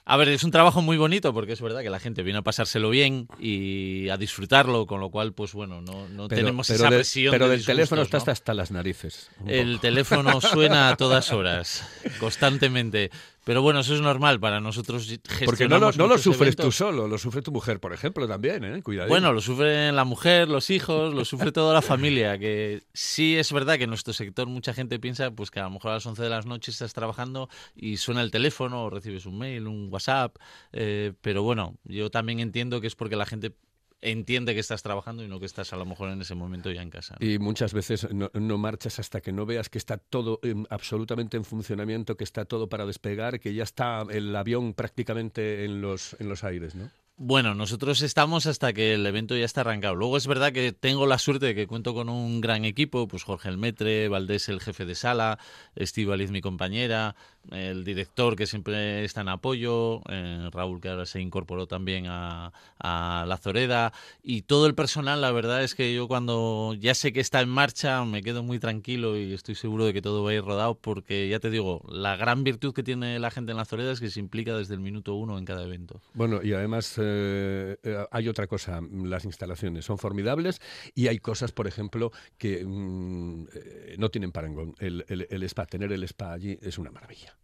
A 0.06 0.16
ver, 0.16 0.28
es 0.28 0.42
un 0.42 0.50
trabajo 0.50 0.82
muy 0.82 0.96
bonito 0.96 1.32
porque 1.32 1.52
es 1.52 1.60
verdad 1.60 1.82
que 1.82 1.90
la 1.90 2.00
gente 2.00 2.24
viene 2.24 2.40
a 2.40 2.42
pasárselo 2.42 2.90
bien 2.90 3.28
y 3.38 4.08
a 4.08 4.16
disfrutarlo, 4.16 4.86
con 4.86 4.98
lo 4.98 5.10
cual, 5.10 5.32
pues 5.34 5.52
bueno, 5.52 5.80
no, 5.82 6.08
no 6.08 6.26
Pero- 6.26 6.40
tenemos 6.40 6.66
pero 6.66 6.76
esa 6.78 6.90
de- 6.90 6.96
presión. 6.96 7.30
Pero 7.30 7.44
de 7.48 7.56
del 7.58 7.64
teléfono 7.64 8.02
estás 8.02 8.26
¿no? 8.26 8.32
hasta 8.32 8.52
las 8.54 8.72
narices. 8.72 9.30
El 9.46 9.78
teléfono 9.78 10.40
suena 10.40 10.88
a 10.88 10.96
todas 10.96 11.30
horas, 11.32 11.86
constantemente. 12.18 13.10
Pero 13.44 13.62
bueno, 13.62 13.80
eso 13.80 13.94
es 13.94 14.00
normal 14.00 14.38
para 14.38 14.60
nosotros. 14.60 15.06
Porque 15.06 15.68
no 15.68 15.78
lo, 15.78 15.88
gestionamos 15.88 15.96
no 15.96 16.04
lo 16.04 16.08
muchos 16.10 16.22
sufres 16.22 16.56
tú 16.56 16.70
solo, 16.70 17.08
lo 17.08 17.18
sufre 17.18 17.42
tu 17.42 17.52
mujer, 17.52 17.80
por 17.80 17.92
ejemplo, 17.92 18.28
también, 18.28 18.64
¿eh? 18.64 18.82
Cuidado. 18.82 19.08
Bueno, 19.08 19.32
lo 19.32 19.40
sufre 19.40 19.92
la 19.92 20.04
mujer, 20.04 20.48
los 20.48 20.70
hijos, 20.70 21.14
lo 21.14 21.24
sufre 21.24 21.50
toda 21.52 21.72
la 21.72 21.82
familia. 21.82 22.38
Que 22.38 22.82
sí 22.92 23.36
es 23.36 23.52
verdad 23.52 23.78
que 23.78 23.84
en 23.84 23.90
nuestro 23.90 24.12
sector 24.12 24.46
mucha 24.46 24.74
gente 24.74 24.98
piensa 24.98 25.30
pues 25.30 25.50
que 25.50 25.60
a 25.60 25.64
lo 25.64 25.70
mejor 25.70 25.92
a 25.92 25.94
las 25.94 26.06
11 26.06 26.22
de 26.22 26.28
la 26.28 26.40
noche 26.42 26.70
estás 26.70 26.92
trabajando 26.92 27.48
y 27.74 27.96
suena 27.96 28.20
el 28.20 28.30
teléfono 28.30 28.84
o 28.84 28.90
recibes 28.90 29.26
un 29.26 29.38
mail, 29.38 29.66
un 29.66 29.88
WhatsApp. 29.90 30.36
eh, 30.72 31.12
pero 31.20 31.42
bueno, 31.42 31.76
yo 31.84 32.10
también 32.10 32.40
entiendo 32.40 32.80
que 32.80 32.86
es 32.86 32.94
porque 32.94 33.16
la 33.16 33.26
gente 33.26 33.54
entiende 34.02 34.54
que 34.54 34.60
estás 34.60 34.82
trabajando 34.82 35.22
y 35.24 35.28
no 35.28 35.38
que 35.40 35.46
estás 35.46 35.72
a 35.72 35.76
lo 35.76 35.84
mejor 35.84 36.10
en 36.10 36.20
ese 36.22 36.34
momento 36.34 36.70
ya 36.70 36.82
en 36.82 36.90
casa. 36.90 37.16
¿no? 37.20 37.26
Y 37.26 37.38
muchas 37.38 37.72
veces 37.74 38.08
no, 38.12 38.30
no 38.34 38.58
marchas 38.58 38.98
hasta 38.98 39.20
que 39.20 39.32
no 39.32 39.46
veas 39.46 39.68
que 39.68 39.78
está 39.78 39.98
todo 39.98 40.40
en- 40.42 40.66
absolutamente 40.70 41.36
en 41.36 41.44
funcionamiento, 41.44 42.16
que 42.16 42.24
está 42.24 42.44
todo 42.44 42.68
para 42.68 42.86
despegar, 42.86 43.40
que 43.40 43.52
ya 43.54 43.62
está 43.64 44.02
el 44.10 44.34
avión 44.34 44.72
prácticamente 44.74 45.64
en 45.64 45.80
los, 45.82 46.16
en 46.18 46.28
los 46.28 46.44
aires, 46.44 46.74
¿no? 46.74 46.90
Bueno, 47.22 47.54
nosotros 47.54 48.00
estamos 48.00 48.46
hasta 48.46 48.72
que 48.72 48.94
el 48.94 49.04
evento 49.04 49.36
ya 49.36 49.44
está 49.44 49.60
arrancado. 49.60 49.94
Luego 49.94 50.16
es 50.16 50.26
verdad 50.26 50.52
que 50.54 50.72
tengo 50.72 51.06
la 51.06 51.18
suerte 51.18 51.44
de 51.44 51.54
que 51.54 51.66
cuento 51.66 51.92
con 51.92 52.08
un 52.08 52.40
gran 52.40 52.64
equipo, 52.64 53.06
pues 53.08 53.24
Jorge 53.24 53.50
Elmetre, 53.50 54.08
Valdés 54.08 54.48
el 54.48 54.58
jefe 54.62 54.86
de 54.86 54.94
sala, 54.94 55.38
Estivaliz 55.76 56.30
mi 56.30 56.40
compañera, 56.40 57.14
el 57.50 57.84
director 57.84 58.36
que 58.36 58.46
siempre 58.46 59.04
está 59.04 59.22
en 59.22 59.28
apoyo, 59.28 60.02
eh, 60.10 60.48
Raúl 60.52 60.80
que 60.80 60.88
ahora 60.88 61.06
se 61.06 61.20
incorporó 61.20 61.66
también 61.66 62.06
a, 62.06 62.52
a 62.78 63.24
La 63.26 63.36
Zoreda 63.38 63.92
y 64.22 64.42
todo 64.42 64.66
el 64.66 64.74
personal, 64.74 65.20
la 65.20 65.32
verdad 65.32 65.62
es 65.64 65.74
que 65.74 65.94
yo 65.94 66.06
cuando 66.06 66.74
ya 66.78 66.94
sé 66.94 67.12
que 67.12 67.20
está 67.20 67.40
en 67.40 67.48
marcha 67.48 68.04
me 68.04 68.22
quedo 68.22 68.42
muy 68.42 68.58
tranquilo 68.58 69.16
y 69.18 69.32
estoy 69.32 69.54
seguro 69.54 69.86
de 69.86 69.92
que 69.92 70.02
todo 70.02 70.22
va 70.22 70.30
a 70.30 70.34
ir 70.34 70.42
rodado 70.44 70.74
porque 70.76 71.28
ya 71.28 71.40
te 71.40 71.50
digo, 71.50 71.82
la 71.88 72.16
gran 72.16 72.44
virtud 72.44 72.74
que 72.74 72.82
tiene 72.82 73.18
la 73.18 73.30
gente 73.30 73.52
en 73.52 73.56
La 73.56 73.64
Zoreda 73.64 73.92
es 73.92 74.00
que 74.00 74.10
se 74.10 74.20
implica 74.20 74.56
desde 74.56 74.74
el 74.74 74.80
minuto 74.80 75.14
uno 75.14 75.38
en 75.38 75.44
cada 75.44 75.64
evento. 75.64 76.00
Bueno, 76.14 76.40
y 76.42 76.52
además 76.52 76.94
eh, 76.98 77.76
eh, 77.82 78.04
hay 78.10 78.28
otra 78.28 78.46
cosa, 78.46 78.80
las 78.92 79.24
instalaciones 79.24 79.84
son 79.84 79.98
formidables 79.98 80.60
y 80.94 81.08
hay 81.08 81.18
cosas, 81.18 81.52
por 81.52 81.66
ejemplo, 81.66 82.12
que 82.38 82.64
mm, 82.64 83.44
eh, 83.54 83.94
no 83.98 84.10
tienen 84.10 84.30
parangón. 84.32 84.74
El, 84.78 85.04
el- 85.08 85.26
el 85.30 85.42
spa, 85.44 85.66
tener 85.66 85.92
el 85.92 86.02
spa 86.04 86.32
allí 86.32 86.58
es 86.60 86.78
una 86.78 86.90
maravilla. 86.90 87.36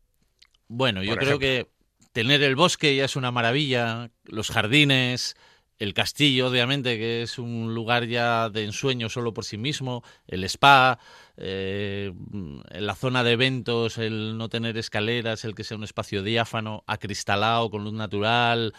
Bueno, 0.68 1.02
yo 1.02 1.16
creo 1.16 1.38
que 1.38 1.68
tener 2.12 2.42
el 2.42 2.56
bosque 2.56 2.96
ya 2.96 3.04
es 3.04 3.16
una 3.16 3.30
maravilla, 3.30 4.10
los 4.24 4.50
jardines, 4.50 5.36
el 5.78 5.92
castillo, 5.92 6.48
obviamente, 6.48 6.96
que 6.96 7.22
es 7.22 7.38
un 7.38 7.74
lugar 7.74 8.06
ya 8.06 8.48
de 8.48 8.64
ensueño 8.64 9.08
solo 9.08 9.34
por 9.34 9.44
sí 9.44 9.58
mismo, 9.58 10.02
el 10.26 10.44
spa, 10.44 10.98
eh, 11.36 12.12
la 12.70 12.94
zona 12.94 13.22
de 13.22 13.32
eventos, 13.32 13.98
el 13.98 14.38
no 14.38 14.48
tener 14.48 14.78
escaleras, 14.78 15.44
el 15.44 15.54
que 15.54 15.64
sea 15.64 15.76
un 15.76 15.84
espacio 15.84 16.22
diáfano, 16.22 16.82
acristalado, 16.86 17.70
con 17.70 17.84
luz 17.84 17.92
natural, 17.92 18.72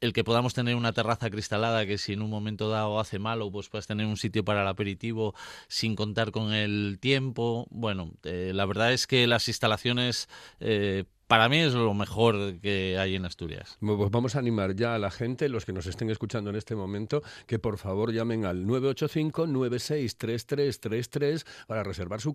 el 0.00 0.12
que 0.12 0.24
podamos 0.24 0.54
tener 0.54 0.74
una 0.74 0.92
terraza 0.92 1.26
acristalada 1.26 1.86
que 1.86 1.98
si 1.98 2.14
en 2.14 2.22
un 2.22 2.30
momento 2.30 2.68
dado 2.68 2.98
hace 2.98 3.18
malo, 3.18 3.50
pues 3.52 3.68
puedas 3.68 3.86
tener 3.86 4.06
un 4.06 4.16
sitio 4.16 4.44
para 4.44 4.62
el 4.62 4.68
aperitivo 4.68 5.34
sin 5.68 5.94
contar 5.94 6.32
con 6.32 6.52
el 6.52 6.98
tiempo. 7.00 7.66
Bueno, 7.70 8.10
eh, 8.24 8.52
la 8.54 8.66
verdad 8.66 8.92
es 8.92 9.06
que 9.06 9.26
las 9.26 9.46
instalaciones 9.48 10.28
eh, 10.58 11.04
para 11.30 11.48
mí 11.48 11.56
es 11.58 11.72
lo 11.74 11.94
mejor 11.94 12.58
que 12.60 12.98
hay 12.98 13.14
en 13.14 13.24
Asturias. 13.24 13.78
Pues 13.78 14.10
vamos 14.10 14.34
a 14.34 14.40
animar 14.40 14.74
ya 14.74 14.96
a 14.96 14.98
la 14.98 15.12
gente, 15.12 15.48
los 15.48 15.64
que 15.64 15.72
nos 15.72 15.86
estén 15.86 16.10
escuchando 16.10 16.50
en 16.50 16.56
este 16.56 16.74
momento, 16.74 17.22
que 17.46 17.60
por 17.60 17.78
favor 17.78 18.12
llamen 18.12 18.44
al 18.44 18.66
985-963333 18.66 21.46
para 21.68 21.84
reservar 21.84 22.20
su 22.20 22.30
eh, 22.30 22.34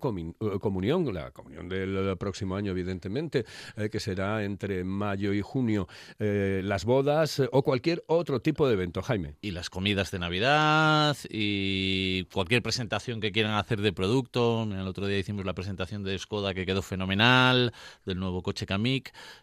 comunión, 0.62 1.14
la 1.14 1.32
comunión 1.32 1.68
del 1.68 2.16
próximo 2.18 2.56
año, 2.56 2.72
evidentemente, 2.72 3.44
eh, 3.75 3.90
que 3.90 4.00
será 4.00 4.46
entre 4.46 4.86
mayo 4.86 5.34
y 5.34 5.42
junio, 5.42 5.90
eh, 6.20 6.62
las 6.64 6.86
bodas 6.86 7.40
eh, 7.40 7.50
o 7.52 7.64
cualquier 7.64 8.06
otro 8.08 8.40
tipo 8.40 8.66
de 8.66 8.75
evento. 8.75 9.02
Jaime. 9.02 9.36
Y 9.42 9.52
las 9.52 9.70
comidas 9.70 10.10
de 10.12 10.20
Navidad 10.20 11.18
y 11.30 12.24
cualquier 12.32 12.64
presentación 12.64 13.20
que 13.20 13.34
quieran 13.34 13.56
hacer 13.56 13.82
de 13.82 13.92
producto. 13.92 14.64
El 14.64 14.88
otro 14.88 15.06
día 15.06 15.20
hicimos 15.20 15.46
la 15.46 15.54
presentación 15.54 16.02
de 16.04 16.18
Skoda 16.18 16.54
que 16.54 16.66
quedó 16.66 16.82
fenomenal, 16.82 17.74
del 18.06 18.20
nuevo 18.20 18.42
coche 18.42 18.66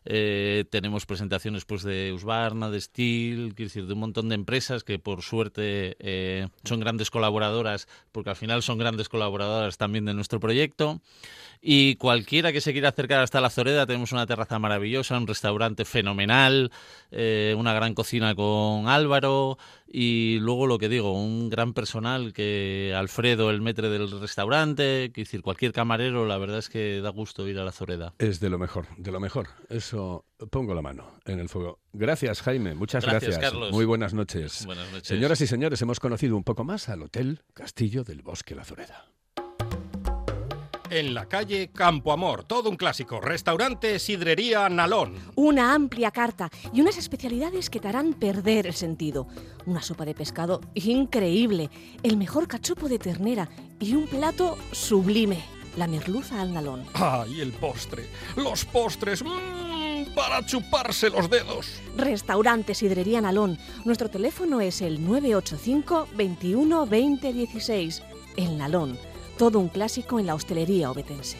Eh, 0.04 0.64
tenemos 0.70 1.06
presentaciones 1.06 1.64
pues 1.64 1.82
de 1.82 2.12
Husqvarna, 2.12 2.70
de 2.70 2.80
Steel, 2.80 3.54
quiero 3.54 3.68
decir, 3.68 3.87
de 3.87 3.92
un 3.94 4.00
montón 4.00 4.28
de 4.28 4.34
empresas 4.34 4.84
que 4.84 4.99
por 4.99 5.22
suerte 5.22 5.96
eh, 5.99 6.49
son 6.64 6.80
grandes 6.80 7.11
colaboradoras, 7.11 7.88
porque 8.12 8.30
al 8.30 8.37
final 8.37 8.62
son 8.62 8.78
grandes 8.78 9.08
colaboradoras 9.08 9.78
también 9.78 10.04
de 10.04 10.14
nuestro 10.14 10.40
proyecto. 10.40 11.00
Y 11.64 11.94
cualquiera 11.94 12.52
que 12.52 12.61
se 12.61 12.72
quiera 12.72 12.88
acercar 12.88 13.20
hasta 13.20 13.40
la 13.40 13.49
Zoreda, 13.49 13.87
tenemos 13.87 14.11
una 14.11 14.26
terraza 14.26 14.58
maravillosa, 14.58 15.16
un 15.16 15.28
restaurante 15.28 15.84
fenomenal, 15.84 16.72
eh, 17.12 17.54
una 17.56 17.72
gran 17.72 17.94
cocina 17.94 18.34
con 18.34 18.88
Álvaro 18.88 19.58
y 19.87 20.38
luego 20.40 20.66
lo 20.66 20.78
que 20.78 20.88
digo, 20.88 21.12
un 21.12 21.50
gran 21.50 21.72
personal 21.75 22.32
que 22.32 22.94
Alfredo, 22.96 23.50
el 23.50 23.61
metre 23.61 23.90
del 23.90 24.11
restaurante, 24.20 25.12
que 25.14 25.20
decir, 25.20 25.42
cualquier 25.42 25.72
camarero, 25.72 26.26
la 26.26 26.38
verdad 26.38 26.58
es 26.58 26.68
que 26.68 27.00
da 27.00 27.11
gusto 27.11 27.46
ir 27.46 27.58
a 27.58 27.64
la 27.64 27.72
Zoreda. 27.72 28.14
Es 28.18 28.40
de 28.40 28.49
lo 28.49 28.58
mejor, 28.58 28.87
de 28.96 29.12
lo 29.12 29.20
mejor. 29.20 29.31
Eso 29.68 30.26
pongo 30.50 30.74
la 30.74 30.82
mano 30.82 31.06
en 31.24 31.40
el 31.40 31.48
fuego. 31.48 31.80
Gracias, 31.92 32.42
Jaime. 32.42 32.74
Muchas 32.74 33.04
Gracias, 33.04 33.38
gracias. 33.38 33.52
Carlos. 33.52 33.72
Muy 33.72 33.84
buenas 33.84 34.14
noches. 34.14 34.66
Buenas 34.66 34.90
noches. 34.90 35.08
Señoras 35.08 35.40
y 35.40 35.46
señores, 35.46 35.80
hemos 35.82 36.00
conocido 36.00 36.36
un 36.36 36.44
poco 36.44 36.64
más 36.64 36.88
al 36.88 37.02
Hotel 37.02 37.42
Castillo 37.54 38.04
del 38.04 38.22
Bosque 38.22 38.54
La 38.54 38.64
Zoreda. 38.64 39.12
En 40.92 41.14
la 41.14 41.24
calle 41.24 41.70
Campo 41.72 42.12
Amor, 42.12 42.44
todo 42.44 42.68
un 42.68 42.76
clásico. 42.76 43.18
Restaurante 43.18 43.98
Sidrería 43.98 44.68
Nalón. 44.68 45.14
Una 45.36 45.72
amplia 45.72 46.10
carta 46.10 46.50
y 46.70 46.82
unas 46.82 46.98
especialidades 46.98 47.70
que 47.70 47.80
te 47.80 47.88
harán 47.88 48.12
perder 48.12 48.66
el 48.66 48.74
sentido. 48.74 49.26
Una 49.64 49.80
sopa 49.80 50.04
de 50.04 50.14
pescado 50.14 50.60
increíble, 50.74 51.70
el 52.02 52.18
mejor 52.18 52.46
cachopo 52.46 52.90
de 52.90 52.98
ternera 52.98 53.48
y 53.80 53.94
un 53.94 54.06
plato 54.06 54.58
sublime, 54.72 55.42
la 55.76 55.87
merluza 55.87 56.41
al 56.41 56.52
nalón. 56.52 56.85
¡Ay, 56.95 57.41
el 57.41 57.52
postre! 57.52 58.07
¡Los 58.37 58.64
postres! 58.64 59.23
¡Mmm! 59.23 59.62
Para 60.14 60.45
chuparse 60.45 61.09
los 61.09 61.31
dedos. 61.31 61.81
Restaurante 61.97 62.75
Sidrería 62.75 63.21
Nalón. 63.21 63.59
Nuestro 63.85 64.11
teléfono 64.11 64.61
es 64.61 64.83
el 64.83 65.02
985 65.05 66.09
21 66.14 66.87
20 66.87 67.33
16. 67.33 68.02
El 68.37 68.59
Nalón. 68.59 68.99
Todo 69.38 69.59
un 69.59 69.69
clásico 69.69 70.21
en 70.21 70.26
la 70.26 70.35
hostelería 70.35 70.91
obetense. 70.91 71.38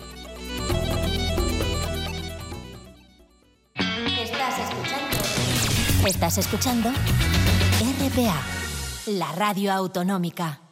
Estás 4.23 4.59
escuchando. 4.59 6.07
Estás 6.07 6.39
escuchando 6.39 6.89
RPA, 6.91 8.43
la 9.07 9.33
radio 9.33 9.73
autonómica. 9.73 10.72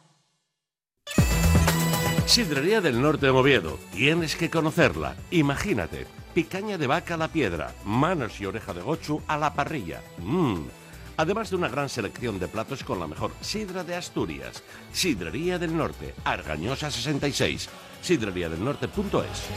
Sidrería 2.31 2.79
del 2.79 3.01
Norte 3.01 3.25
de 3.25 3.31
Oviedo. 3.33 3.77
Tienes 3.91 4.37
que 4.37 4.49
conocerla. 4.49 5.17
Imagínate. 5.31 6.07
Picaña 6.33 6.77
de 6.77 6.87
vaca 6.87 7.15
a 7.15 7.17
la 7.17 7.27
piedra, 7.27 7.75
manos 7.83 8.39
y 8.39 8.45
oreja 8.45 8.73
de 8.73 8.81
gochu 8.81 9.21
a 9.27 9.37
la 9.37 9.53
parrilla. 9.53 10.01
Mmm. 10.19 10.61
Además 11.17 11.49
de 11.49 11.57
una 11.57 11.67
gran 11.67 11.89
selección 11.89 12.39
de 12.39 12.47
platos 12.47 12.85
con 12.85 13.01
la 13.01 13.07
mejor 13.07 13.33
sidra 13.41 13.83
de 13.83 13.97
Asturias. 13.97 14.63
Sidrería 14.93 15.59
del 15.59 15.75
Norte, 15.75 16.15
Argañosa 16.23 16.89
66. 16.89 17.67
Sidreriadelnorte.es. 18.01 19.49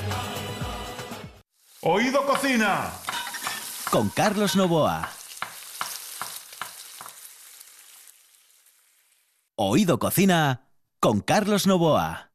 Oído 1.83 2.27
Cocina. 2.27 2.91
Con 3.89 4.09
Carlos 4.09 4.57
Novoa. 4.57 5.11
Oído 9.55 10.01
Cocina 10.01 10.67
con 10.99 11.21
Carlos 11.21 11.69
Novoa. 11.69 12.34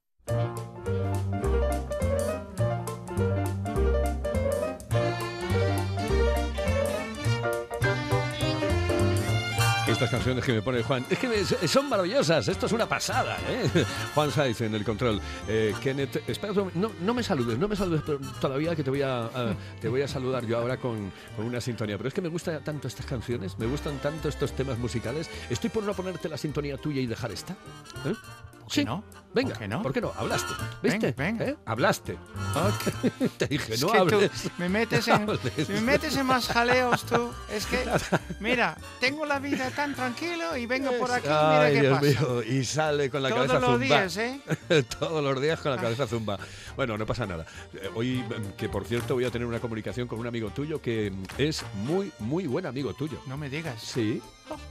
Estas 9.88 10.12
canciones 10.12 10.46
que 10.46 10.54
me 10.54 10.62
pone 10.62 10.84
Juan, 10.84 11.04
es 11.10 11.18
que 11.18 11.28
me- 11.28 11.68
son 11.68 11.90
maravillosas, 11.90 12.48
esto 12.48 12.68
es 12.68 12.72
una 12.74 12.88
pasada, 12.88 13.38
¿eh? 13.50 13.68
Juan 14.14 14.32
Saiz 14.32 14.62
en 14.62 14.76
el 14.76 14.84
control. 14.86 15.20
Eh, 15.48 15.74
Kenneth, 15.82 16.30
espera, 16.30 16.54
no, 16.76 16.92
no 17.02 17.14
me 17.16 17.24
saludes, 17.24 17.58
no 17.58 17.68
me 17.68 17.76
saludes 17.76 18.04
todavía 18.40 18.76
que 18.76 18.84
te 18.84 18.92
voy 18.92 19.02
a, 19.02 19.24
a- 19.26 19.56
te 19.82 19.90
voy 19.90 20.04
a 20.04 20.08
saludar 20.08 20.46
yo 20.46 20.60
ahora 20.60 20.78
con, 20.78 21.12
con 21.36 21.46
una 21.46 21.60
sintonía. 21.60 21.98
Pero 21.98 22.08
es 22.10 22.14
que 22.14 22.22
me 22.22 22.30
gustan 22.30 22.64
tanto 22.64 22.88
estas 22.88 23.08
canciones, 23.08 23.58
me 23.58 23.66
gustan 23.66 23.98
tanto 23.98 24.30
estos 24.30 24.52
temas 24.52 24.78
musicales. 24.78 25.28
Estoy 25.50 25.72
por 25.72 25.84
no 25.84 25.94
ponerte 25.96 26.30
la 26.30 26.38
sintonía 26.38 26.78
tuya 26.78 27.02
y 27.02 27.08
dejar 27.08 27.32
esta. 27.32 27.54
¿eh? 28.06 28.14
Sí. 28.70 28.86
no? 28.86 29.04
Venga, 29.32 29.52
¿Por 29.54 29.60
qué 29.60 29.68
no? 29.68 29.82
¿por 29.84 29.94
qué 29.94 30.02
no? 30.02 30.12
Hablaste. 30.18 30.54
¿Viste? 30.82 31.12
venga. 31.16 31.46
¿Eh? 31.46 31.56
Hablaste. 31.66 32.18
Te 33.38 33.46
dije, 33.48 33.76
Es 33.76 33.82
no 33.82 33.92
que 33.92 33.98
tú 34.00 34.02
hables. 34.16 34.32
me 34.58 34.70
metes 34.70 35.08
en, 35.08 35.14
hables. 35.14 35.70
me 35.70 35.82
metes 35.82 36.18
en 36.18 36.26
más 36.26 36.48
jaleos 36.48 37.04
tú. 37.06 37.32
Es 37.52 37.68
que, 37.68 37.86
mira, 38.40 38.76
tengo 39.00 39.26
la 39.28 39.38
vida 39.38 39.70
tan 39.72 39.94
tranquilo 39.94 40.58
y 40.58 40.66
vengo 40.66 40.92
por 40.98 41.12
aquí, 41.12 41.28
mira 41.28 41.62
Ay, 41.62 41.74
qué 41.76 41.82
Dios 41.82 42.00
pasa. 42.00 42.06
mío, 42.22 42.44
y 42.44 42.66
sale 42.66 43.10
con 43.12 43.22
la 43.22 43.30
Todos 43.30 43.48
cabeza 43.48 43.60
los 43.60 43.70
zumba. 43.80 43.86
días, 43.86 44.18
¿eh? 44.18 44.42
Todos 45.00 45.24
los 45.24 45.42
días 45.42 45.60
con 45.60 45.72
la 45.76 45.78
cabeza 45.82 46.08
zumba. 46.08 46.40
Bueno, 46.76 46.98
no 46.98 47.06
pasa 47.06 47.28
nada. 47.28 47.46
Eh, 47.74 47.90
Hoy, 47.94 48.24
mm, 48.24 48.54
que 48.58 48.68
por 48.68 48.86
cierto, 48.86 49.14
voy 49.14 49.26
a 49.26 49.32
tener 49.32 49.48
una 49.48 49.60
comunicación 49.60 50.08
con 50.08 50.18
un 50.20 50.26
amigo 50.26 50.50
tuyo 50.50 50.82
que 50.82 51.12
mm, 51.12 51.24
es 51.38 51.64
muy, 51.76 52.12
muy 52.18 52.48
buen 52.48 52.66
amigo 52.66 52.96
tuyo. 52.96 53.22
No 53.28 53.38
me 53.38 53.48
digas. 53.48 53.80
Sí. 53.80 54.22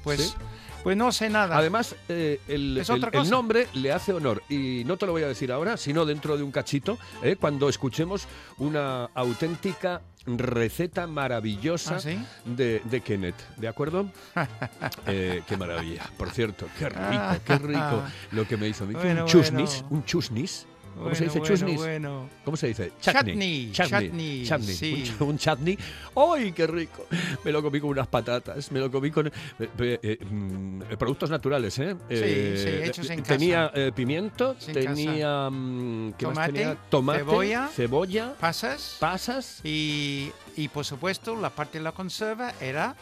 Pues, 0.03 0.21
Sí. 0.21 0.35
Pues 0.83 0.97
no 0.97 1.13
sé 1.13 1.29
nada. 1.31 1.57
Además, 1.57 1.95
eh, 2.09 2.41
el, 2.49 2.79
Es 2.79 2.89
el- 2.89 2.97
otra 2.97 3.11
el 3.13 3.19
cosa. 3.21 3.31
nombre 3.31 3.67
le 3.75 3.93
hace 3.93 4.13
honor. 4.13 4.43
Y 4.49 4.83
no 4.87 4.97
te 4.97 5.07
lo 5.07 5.13
voy 5.13 5.23
a 5.23 5.29
decir 5.29 5.53
ahora, 5.53 5.77
sino 5.77 6.05
dentro 6.07 6.37
de 6.37 6.43
un 6.43 6.51
cachito, 6.51 6.99
eh, 7.23 7.37
cuando 7.37 7.69
escuchemos 7.69 8.27
una 8.59 9.05
auténtica 9.15 10.01
receta 10.27 11.07
maravillosa 11.07 11.97
¿Ah, 11.97 12.01
sí? 12.01 12.19
de, 12.45 12.83
de 12.85 13.01
Kenneth. 13.01 13.37
¿De 13.57 13.69
acuerdo? 13.69 14.11
Eh, 15.07 15.43
qué 15.49 15.57
maravilla. 15.57 16.03
Por 16.19 16.31
cierto, 16.31 16.67
qué 16.79 16.89
rico, 16.89 17.23
qué 17.47 17.59
rico 17.59 18.03
lo 18.33 18.47
que 18.47 18.57
me 18.57 18.69
hizo. 18.69 18.85
Me 18.87 18.93
hizo 18.93 19.01
Bueno, 19.03 19.23
un 19.23 19.29
chusnis. 19.29 19.81
bueno. 19.83 19.89
Un 19.97 20.05
chusnis. 20.05 20.67
¿Cómo 20.99 21.15
se 21.15 21.25
dice 21.25 21.39
bueno, 21.39 21.55
chusnis? 21.55 21.77
Bueno. 21.77 22.29
¿Cómo 22.45 22.57
se 22.57 22.67
dice? 22.69 22.93
Chutney, 23.01 23.71
Chutney. 23.73 23.89
chutney, 23.89 24.45
chutney, 24.47 24.75
sí. 24.75 24.93
Un, 24.95 25.03
ch- 25.05 25.21
un 25.31 25.39
chutney. 25.39 25.79
¡Ay, 26.17 26.53
qué 26.53 26.67
rico! 26.67 27.07
Me 27.45 27.53
lo 27.53 27.63
comí 27.63 27.81
con 27.81 27.91
unas 27.91 28.07
patatas. 28.09 28.71
Me 28.73 28.81
lo 28.81 28.91
comí 28.91 29.11
con 29.11 29.27
eh, 29.29 29.33
eh, 29.59 29.69
eh, 30.03 30.19
mm, 30.25 30.83
productos 30.99 31.31
naturales, 31.31 31.79
¿eh? 31.79 31.97
Eh, 32.09 32.81
sí, 32.83 32.89
hechos 32.89 33.11
en 33.11 33.23
Tenía 33.23 33.69
casa. 33.69 33.81
eh, 33.81 33.93
pimiento, 33.95 34.57
En 34.67 34.73
tenía. 34.75 35.49
mm, 35.51 36.13
¿Qué 36.15 36.27
más 36.27 36.35
Tomate, 36.35 36.53
tenía? 36.53 36.77
Tomate, 36.91 37.19
cebolla. 37.21 37.69
cebolla, 37.69 38.35
Pasas. 38.41 38.97
pasas. 38.99 39.61
Y, 39.65 40.31
y 40.57 40.69
por 40.69 40.85
supuesto, 40.85 41.37
la 41.37 41.51
parte 41.51 41.79
de 41.79 41.85
la 41.85 41.93
conserva 41.93 42.53
era 42.61 42.95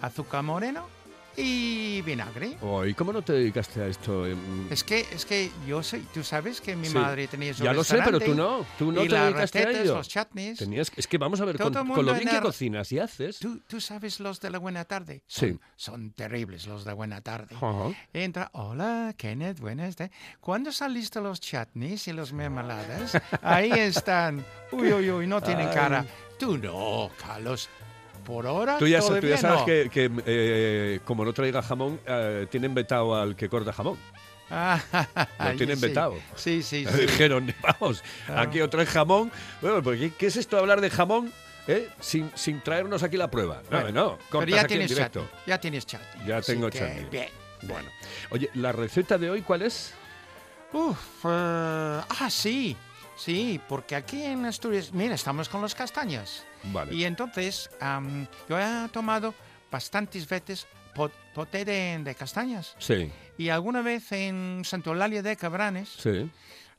azúcar 0.00 0.42
moreno 0.42 0.86
y 1.36 2.02
vinagre. 2.02 2.56
Ay, 2.62 2.94
¿cómo 2.94 3.12
no 3.12 3.22
te 3.22 3.32
dedicaste 3.32 3.82
a 3.82 3.86
esto? 3.86 4.26
em? 4.26 4.70
Es 4.70 4.84
que, 4.84 5.00
es 5.12 5.24
que 5.24 5.50
yo 5.66 5.82
soy, 5.82 6.00
tú 6.12 6.22
sabes 6.22 6.60
que 6.60 6.76
mi 6.76 6.88
Sí. 6.88 6.94
madre 6.94 7.26
tenía 7.28 7.54
su 7.54 7.64
Ya 7.64 7.72
lo 7.72 7.82
sé, 7.84 7.98
pero 8.04 8.20
tú 8.20 8.34
no. 8.34 8.66
Tú 8.78 8.92
no 8.92 9.02
y 9.04 9.08
te 9.08 9.14
las 9.14 9.24
dedicaste 9.24 9.58
a 9.60 9.64
recetas, 9.66 9.84
ello. 9.84 9.94
los 9.96 10.08
chutneys. 10.08 10.58
Tenías, 10.58 10.92
es 10.96 11.06
que 11.06 11.18
vamos 11.18 11.40
a 11.40 11.44
ver, 11.44 11.58
con, 11.58 11.72
con 11.72 12.04
lo 12.06 12.12
en 12.12 12.18
bien 12.18 12.30
que 12.34 12.40
cocinas 12.40 12.90
y 12.92 12.98
haces. 12.98 13.38
¿Tú, 13.38 13.60
tú 13.66 13.80
sabes 13.80 14.20
los 14.20 14.40
de 14.40 14.50
la 14.50 14.58
buena 14.58 14.84
tarde. 14.84 15.22
Sí. 15.26 15.58
Son, 15.76 15.92
son 15.92 16.12
terribles 16.12 16.66
los 16.66 16.84
de 16.84 16.92
buena 16.92 17.20
tarde. 17.20 17.54
Ajá. 17.56 17.90
Entra, 18.12 18.50
hola, 18.52 19.14
Kenneth, 19.16 19.58
buenas 19.60 19.96
tardes. 19.96 20.14
¿Cuándo 20.40 20.70
están 20.70 20.92
listos 20.94 21.22
los 21.22 21.40
chutneys 21.40 22.06
y 22.08 22.12
los 22.12 22.32
mermeladas? 22.32 23.20
Ahí 23.42 23.70
están. 23.70 24.44
Uy, 24.70 24.92
uy, 24.92 25.10
uy, 25.10 25.26
no 25.26 25.40
tienen 25.40 25.68
Ay. 25.68 25.74
cara. 25.74 26.06
Tú 26.38 26.58
no, 26.58 27.10
Carlos. 27.24 27.68
Por 28.24 28.46
ahora 28.46 28.78
Tú 28.78 28.86
ya, 28.86 29.00
tú 29.00 29.18
ya 29.26 29.36
sabes 29.36 29.60
no. 29.60 29.64
que, 29.66 29.90
que, 29.92 30.10
eh, 30.26 31.00
como 31.04 31.24
no 31.24 31.32
traiga 31.32 31.60
jamón, 31.62 32.00
eh, 32.06 32.46
tienen 32.50 32.74
vetado 32.74 33.14
al 33.20 33.34
que 33.36 33.48
corta 33.48 33.72
jamón. 33.72 33.98
Ah, 34.50 34.80
Lo 35.50 35.56
tienen 35.56 35.76
sí. 35.78 35.86
vetado. 35.86 36.14
Sí, 36.36 36.62
sí, 36.62 36.84
sí. 36.90 37.00
Dijeron, 37.02 37.52
vamos, 37.62 38.02
Ah. 38.28 38.42
aquí 38.42 38.60
otro 38.60 38.80
es 38.82 38.88
jamón. 38.88 39.32
Bueno, 39.60 39.82
pues 39.82 40.12
¿qué, 40.18 40.26
es 40.26 40.36
esto 40.36 40.56
de 40.56 40.60
hablar 40.62 40.80
de 40.80 40.90
jamón 40.90 41.32
eh, 41.66 41.88
sin, 42.00 42.30
sin 42.34 42.60
traernos 42.60 43.02
aquí 43.02 43.16
la 43.16 43.30
prueba? 43.30 43.62
No, 43.70 43.80
Bueno, 43.80 43.92
no, 43.92 44.18
cortas 44.30 44.50
ya 44.54 44.60
aquí 44.62 44.74
en 44.74 44.78
tienes 44.80 44.90
directo. 44.90 45.20
chutney. 45.22 45.40
Ya 45.46 45.60
tienes 45.60 45.86
chutney. 45.86 46.26
Ya 46.26 46.40
tengo 46.42 46.70
que, 46.70 46.78
chutney. 46.78 47.06
Bien. 47.10 47.28
Bueno, 47.62 47.88
oye, 48.30 48.50
¿la 48.54 48.72
receta 48.72 49.16
de 49.18 49.30
hoy 49.30 49.42
cuál 49.42 49.62
es? 49.62 49.94
Uf, 50.72 50.98
eh, 51.24 52.00
ah, 52.08 52.28
sí. 52.30 52.76
Sí, 53.24 53.60
porque 53.68 53.94
aquí 53.94 54.22
en 54.22 54.44
Asturias, 54.46 54.92
mira, 54.92 55.14
estamos 55.14 55.48
con 55.48 55.60
los 55.62 55.74
castañas. 55.74 56.44
Vale. 56.64 56.94
Y 56.94 57.04
entonces, 57.04 57.70
am, 57.80 58.26
yo 58.48 58.58
he 58.58 58.88
tomado 58.88 59.34
bastantes 59.70 60.28
veces 60.28 60.66
pot- 60.94 61.12
poté 61.34 61.64
de, 61.64 61.98
de 62.02 62.14
castañas. 62.14 62.74
Sí, 62.78 63.10
Y 63.38 63.48
alguna 63.48 63.80
vez 63.82 64.10
en 64.12 64.62
Santolalia 64.64 65.22
de 65.22 65.36
Cabranes 65.36 65.88
sí. 65.98 66.30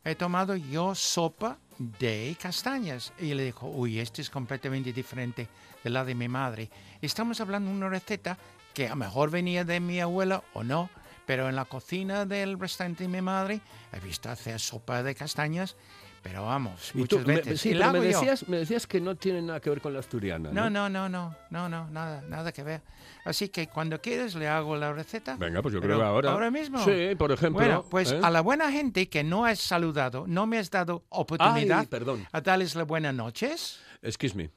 he 0.04 0.16
tomado 0.16 0.56
yo 0.56 0.94
sopa 0.96 1.58
de 1.78 2.36
castañas. 2.42 3.14
Y 3.20 3.34
le 3.34 3.46
dijo, 3.46 3.68
uy, 3.68 4.00
esto 4.00 4.22
es 4.22 4.30
completamente 4.30 4.92
diferente 4.92 5.48
de 5.84 5.90
la 5.90 6.04
de 6.04 6.14
mi 6.16 6.28
madre. 6.28 6.70
Estamos 7.02 7.40
hablando 7.42 7.70
de 7.72 7.78
una 7.78 7.90
receta 7.90 8.38
que 8.74 8.88
a 8.88 8.92
lo 8.92 8.96
mejor 8.98 9.30
venía 9.32 9.64
de 9.64 9.80
mi 9.80 10.00
abuela 10.02 10.44
o 10.54 10.64
no, 10.64 10.90
pero 11.26 11.48
en 11.48 11.56
la 11.56 11.66
cocina 11.66 12.26
del 12.26 12.60
restaurante 12.60 13.04
de 13.04 13.08
mi 13.10 13.22
madre 13.22 13.62
he 13.94 14.00
visto 14.00 14.30
hacer 14.30 14.60
sopa 14.60 15.04
de 15.04 15.16
castañas, 15.16 15.76
pero 16.24 16.46
vamos, 16.46 16.90
Y 16.96 17.04
tú, 17.06 17.18
muchas 17.18 17.28
me- 17.28 17.36
veces. 17.36 17.62
sí, 17.62 17.70
Y 17.70 17.74
la 17.76 17.92
pero 17.92 18.02
me 18.02 18.08
decías, 18.08 18.48
me 18.48 18.58
decías 18.58 18.88
que 18.88 19.00
no 19.02 19.16
tiene 19.16 19.42
nada 19.42 19.60
que 19.60 19.70
ver 19.70 19.82
con 19.82 19.94
la 19.94 20.00
asturiana. 20.00 20.52
No, 20.52 20.70
No, 20.70 20.90
no, 20.90 21.08
no, 21.08 21.10
no, 21.10 21.36
no, 21.52 21.70
no, 21.70 21.90
nada, 21.92 22.24
nada 22.28 22.52
que 22.52 22.64
ver. 22.64 22.82
Así 23.26 23.50
que 23.50 23.68
cuando 23.68 24.02
quieres 24.02 24.34
le 24.36 24.48
hago 24.48 24.76
la 24.76 24.92
receta. 24.94 25.36
Venga, 25.38 25.62
pues 25.62 25.74
yo 25.74 25.82
creo 25.82 25.98
que 25.98 26.04
ahora. 26.04 26.32
¿Ahora 26.32 26.50
mismo? 26.50 26.80
Sí, 26.84 27.16
por 27.18 27.32
ejemplo. 27.32 27.60
Bueno, 27.64 27.86
pues 27.90 28.12
¿eh? 28.12 28.20
a 28.24 28.30
la 28.32 28.42
buena 28.42 28.72
gente 28.72 29.08
que 29.10 29.24
no 29.24 29.46
has 29.46 29.60
saludado, 29.60 30.26
no 30.28 30.48
me 30.48 30.58
has 30.58 30.72
dado 30.72 31.04
oportunidad 31.10 31.80
Ay, 31.82 31.86
perdón. 31.88 32.26
a 32.32 32.42
darles 32.42 32.74
las 32.76 32.88
buenas 32.88 33.14
noches. 33.14 33.80
Excuse 34.02 34.36
me. 34.36 34.50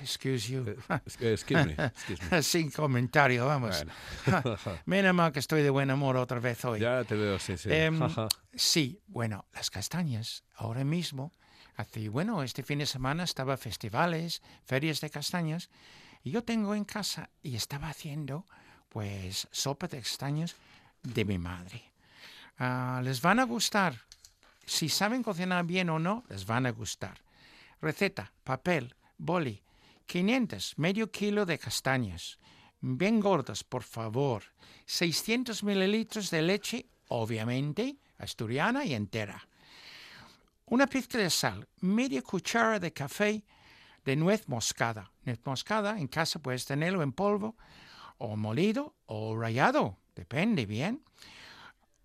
Excuse 0.00 0.48
you. 0.48 0.64
Eh, 0.66 1.32
Excuse 1.32 1.66
me. 1.66 1.72
Excuse 1.72 2.30
me. 2.30 2.42
Sin 2.42 2.70
comentario, 2.70 3.46
vamos. 3.46 3.84
Bueno. 4.24 4.58
Menos 4.86 5.14
mal 5.14 5.32
que 5.32 5.40
estoy 5.40 5.62
de 5.62 5.70
buen 5.70 5.90
humor 5.90 6.16
otra 6.16 6.40
vez 6.40 6.64
hoy. 6.64 6.80
ya 6.80 7.04
te 7.04 7.14
veo, 7.14 7.38
sí, 7.38 7.56
sí. 7.56 7.68
Em, 7.70 8.00
sí, 8.54 9.00
bueno, 9.06 9.46
las 9.52 9.70
castañas, 9.70 10.44
ahora 10.54 10.84
mismo, 10.84 11.32
hace, 11.76 12.08
bueno, 12.08 12.42
este 12.42 12.62
fin 12.62 12.78
de 12.78 12.86
semana 12.86 13.24
estaba 13.24 13.56
festivales, 13.56 14.42
ferias 14.64 15.00
de 15.00 15.10
castañas, 15.10 15.70
y 16.22 16.30
yo 16.30 16.42
tengo 16.44 16.74
en 16.74 16.84
casa 16.84 17.30
y 17.42 17.56
estaba 17.56 17.88
haciendo, 17.88 18.46
pues, 18.88 19.48
sopa 19.50 19.88
de 19.88 19.98
castañas 19.98 20.56
de 21.02 21.24
mi 21.24 21.38
madre. 21.38 21.82
Ah, 22.58 23.00
les 23.02 23.20
van 23.22 23.38
a 23.38 23.44
gustar. 23.44 23.94
Si 24.66 24.88
saben 24.88 25.22
cocinar 25.22 25.64
bien 25.64 25.88
o 25.88 25.98
no, 25.98 26.24
les 26.28 26.44
van 26.46 26.66
a 26.66 26.70
gustar. 26.70 27.18
Receta, 27.80 28.32
papel, 28.44 28.94
boli, 29.16 29.62
500, 30.10 30.76
medio 30.76 31.12
kilo 31.12 31.46
de 31.46 31.56
castañas. 31.56 32.40
Bien 32.80 33.20
gordas, 33.20 33.62
por 33.62 33.84
favor. 33.84 34.42
600 34.86 35.62
mililitros 35.62 36.30
de 36.30 36.42
leche, 36.42 36.86
obviamente, 37.06 37.96
asturiana 38.18 38.84
y 38.84 38.94
entera. 38.94 39.40
Una 40.66 40.88
pizca 40.88 41.16
de 41.16 41.30
sal, 41.30 41.68
media 41.80 42.22
cuchara 42.22 42.80
de 42.80 42.92
café 42.92 43.44
de 44.04 44.16
nuez 44.16 44.48
moscada. 44.48 45.12
Nuez 45.22 45.38
moscada 45.44 45.96
en 46.00 46.08
casa 46.08 46.40
puedes 46.40 46.64
tenerlo 46.64 47.02
en 47.02 47.12
polvo 47.12 47.56
o 48.18 48.36
molido 48.36 48.96
o 49.06 49.36
rallado, 49.36 49.98
depende 50.16 50.66
bien. 50.66 51.04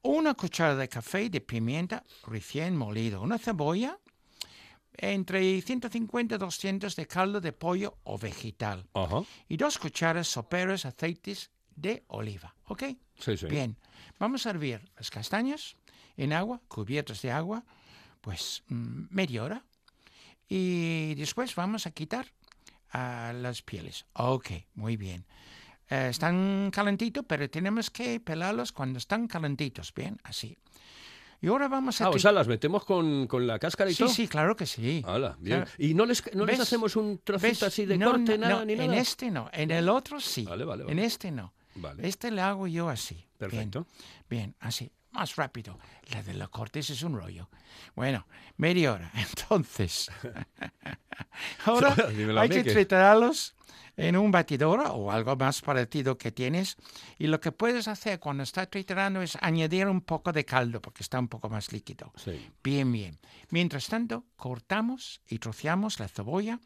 Una 0.03 0.35
cuchara 0.35 0.75
de 0.75 0.87
café 0.87 1.27
de 1.31 1.41
pimienta 1.41 2.03
recién 2.27 2.77
molido. 2.77 3.23
Una 3.23 3.39
cebolla, 3.39 3.97
entre 4.97 5.61
150 5.61 6.35
y 6.35 6.37
200 6.37 6.95
de 6.95 7.07
caldo 7.07 7.41
de 7.41 7.53
pollo 7.53 7.97
o 8.03 8.17
vegetal. 8.17 8.87
Ajá. 8.93 9.23
Y 9.47 9.57
dos 9.57 9.77
cucharas 9.77 10.27
soperas 10.27 10.85
aceites 10.85 11.51
de 11.75 12.03
oliva. 12.07 12.55
¿Ok? 12.65 12.83
Sí, 13.19 13.37
sí. 13.37 13.47
Bien, 13.47 13.77
vamos 14.19 14.45
a 14.45 14.51
hervir 14.51 14.81
las 14.97 15.09
castañas 15.09 15.75
en 16.17 16.33
agua, 16.33 16.61
cubiertas 16.67 17.21
de 17.21 17.31
agua, 17.31 17.65
pues 18.21 18.63
mm, 18.67 19.05
media 19.09 19.43
hora. 19.43 19.65
Y 20.47 21.15
después 21.15 21.55
vamos 21.55 21.87
a 21.87 21.91
quitar 21.91 22.27
ah, 22.91 23.33
las 23.35 23.61
pieles. 23.61 24.05
Ok, 24.13 24.51
muy 24.75 24.95
bien. 24.97 25.25
Eh, 25.89 26.07
están 26.09 26.71
calentitos, 26.71 27.25
pero 27.27 27.49
tenemos 27.49 27.89
que 27.89 28.19
pelarlos 28.19 28.71
cuando 28.71 28.97
están 28.97 29.27
calentitos. 29.27 29.93
Bien, 29.93 30.17
así. 30.23 30.57
Y 31.45 31.47
ahora 31.47 31.67
vamos 31.67 32.01
a... 32.01 32.05
Ah, 32.05 32.09
o 32.09 32.17
sea, 32.17 32.31
las 32.31 32.47
metemos 32.47 32.83
con, 32.85 33.27
con 33.27 33.45
la 33.45 33.59
cáscara 33.59 33.91
y 33.91 33.93
sí, 33.93 33.99
todo. 34.03 34.11
sí, 34.11 34.27
claro 34.27 34.55
que 34.55 34.65
sí. 34.65 35.03
Hala, 35.05 35.37
bien. 35.39 35.57
Claro. 35.61 35.71
¿Y 35.77 35.93
no 35.93 36.07
les, 36.07 36.33
no 36.33 36.43
les 36.43 36.59
hacemos 36.59 36.95
un 36.95 37.19
trocito 37.23 37.47
¿Ves? 37.49 37.61
así 37.61 37.85
de 37.85 37.99
No, 37.99 38.13
corte, 38.13 38.35
no, 38.35 38.47
nada, 38.47 38.59
no, 38.61 38.65
ni 38.65 38.73
nada? 38.75 38.85
En 38.85 38.93
este 38.95 39.29
no, 39.29 39.47
en 39.53 39.69
el 39.69 39.87
otro 39.87 40.19
sí. 40.19 40.43
Vale, 40.43 40.65
vale, 40.65 40.81
En 40.83 40.87
vale. 40.87 41.05
este 41.05 41.29
no. 41.29 41.53
Vale. 41.75 42.07
Este 42.07 42.31
le 42.31 42.41
hago 42.41 42.65
yo 42.65 42.89
así. 42.89 43.13
Bien, 43.13 43.27
Perfecto. 43.37 43.85
Bien, 44.27 44.55
así. 44.59 44.91
Más 45.15 45.37
rápido. 45.37 45.79
La 46.11 46.21
de 46.21 46.33
los 46.33 46.49
cortes 46.49 46.89
es 46.89 47.01
un 47.01 47.15
rollo. 47.15 47.49
Bueno, 47.95 48.27
media 48.57 48.91
hora. 48.91 49.11
Entonces, 49.15 50.11
ahora 51.65 51.95
hay 52.37 52.49
que 52.49 52.63
triturarlos 52.63 53.55
en 53.95 54.17
un 54.17 54.29
batidor 54.29 54.83
o 54.91 55.09
algo 55.09 55.37
más 55.37 55.61
parecido 55.61 56.17
que 56.17 56.33
tienes. 56.33 56.75
Y 57.17 57.27
lo 57.27 57.39
que 57.39 57.53
puedes 57.53 57.87
hacer 57.87 58.19
cuando 58.19 58.43
estás 58.43 58.69
triturando 58.69 59.21
es 59.21 59.37
añadir 59.39 59.87
un 59.87 60.01
poco 60.01 60.33
de 60.33 60.43
caldo 60.43 60.81
porque 60.81 61.01
está 61.01 61.17
un 61.17 61.29
poco 61.29 61.47
más 61.49 61.71
líquido. 61.71 62.11
Sí. 62.17 62.51
Bien, 62.61 62.91
bien. 62.91 63.17
Mientras 63.51 63.87
tanto, 63.87 64.25
cortamos 64.35 65.21
y 65.29 65.39
troceamos 65.39 65.97
la 66.01 66.09
cebolla 66.09 66.59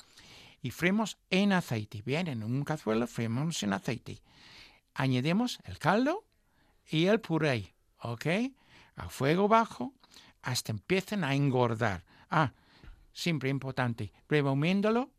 y 0.63 0.71
freímos 0.71 1.19
en 1.29 1.53
aceite. 1.53 2.01
Bien, 2.03 2.27
en 2.27 2.41
un 2.41 2.63
cazuelo 2.63 3.05
freímos 3.05 3.61
en 3.61 3.73
aceite. 3.73 4.23
Añadimos 4.95 5.59
el 5.65 5.77
caldo 5.77 6.25
y 6.89 7.05
el 7.05 7.21
puré, 7.21 7.75
¿ok? 8.01 8.25
a 8.99 9.09
fuego 9.09 9.47
bajo 9.47 9.93
hasta 10.41 10.71
empiecen 10.71 11.23
a 11.23 11.33
engordar. 11.33 12.03
Ah, 12.29 12.51
siempre 13.13 13.49
importante, 13.49 14.11
removiéndolo 14.27 15.11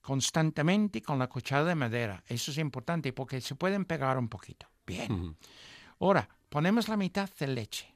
constantemente 0.00 1.02
con 1.02 1.18
la 1.18 1.28
cuchara 1.28 1.64
de 1.64 1.74
madera. 1.74 2.24
Eso 2.26 2.50
es 2.50 2.58
importante 2.58 3.12
porque 3.12 3.40
se 3.40 3.54
pueden 3.54 3.84
pegar 3.84 4.18
un 4.18 4.28
poquito. 4.28 4.66
Bien. 4.86 5.36
Ahora, 6.00 6.28
ponemos 6.48 6.88
la 6.88 6.96
mitad 6.96 7.28
de 7.38 7.46
leche. 7.46 7.94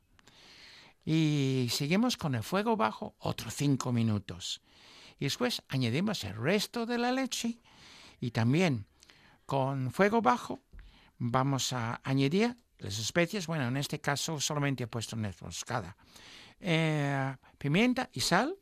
Y 1.05 1.69
seguimos 1.71 2.17
con 2.17 2.35
el 2.35 2.43
fuego 2.43 2.77
bajo 2.77 3.15
otros 3.19 3.55
cinco 3.55 3.93
minutos. 3.93 4.61
Y 5.19 5.25
después 5.25 5.63
añadimos 5.69 6.25
el 6.25 6.37
resto 6.37 6.87
de 6.87 6.99
la 6.99 7.13
leche 7.13 7.59
y 8.21 8.31
también 8.31 8.87
con 9.47 9.91
fuego 9.91 10.23
bajo 10.23 10.61
vamos 11.19 11.73
a 11.73 12.01
añadir 12.05 12.57
las 12.79 12.99
especies. 12.99 13.47
Bueno, 13.47 13.69
en 13.69 13.77
este 13.77 14.01
caso 14.01 14.41
solamente 14.41 14.85
he 14.85 14.87
puesto 14.87 15.17
nuez 15.17 15.41
moscada. 15.43 15.97
eh, 16.61 17.35
pimienta 17.59 18.09
y 18.13 18.21
sal. 18.21 18.55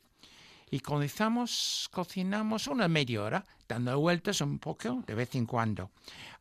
Y 0.69 0.79
cocinamos, 0.79 1.87
cocinamos 1.91 2.65
una 2.67 2.87
media 2.87 3.21
hora, 3.21 3.45
dando 3.67 3.99
vueltas 3.99 4.41
un 4.41 4.57
poco 4.57 5.03
de 5.05 5.13
vez 5.13 5.35
en 5.35 5.45
cuando. 5.45 5.91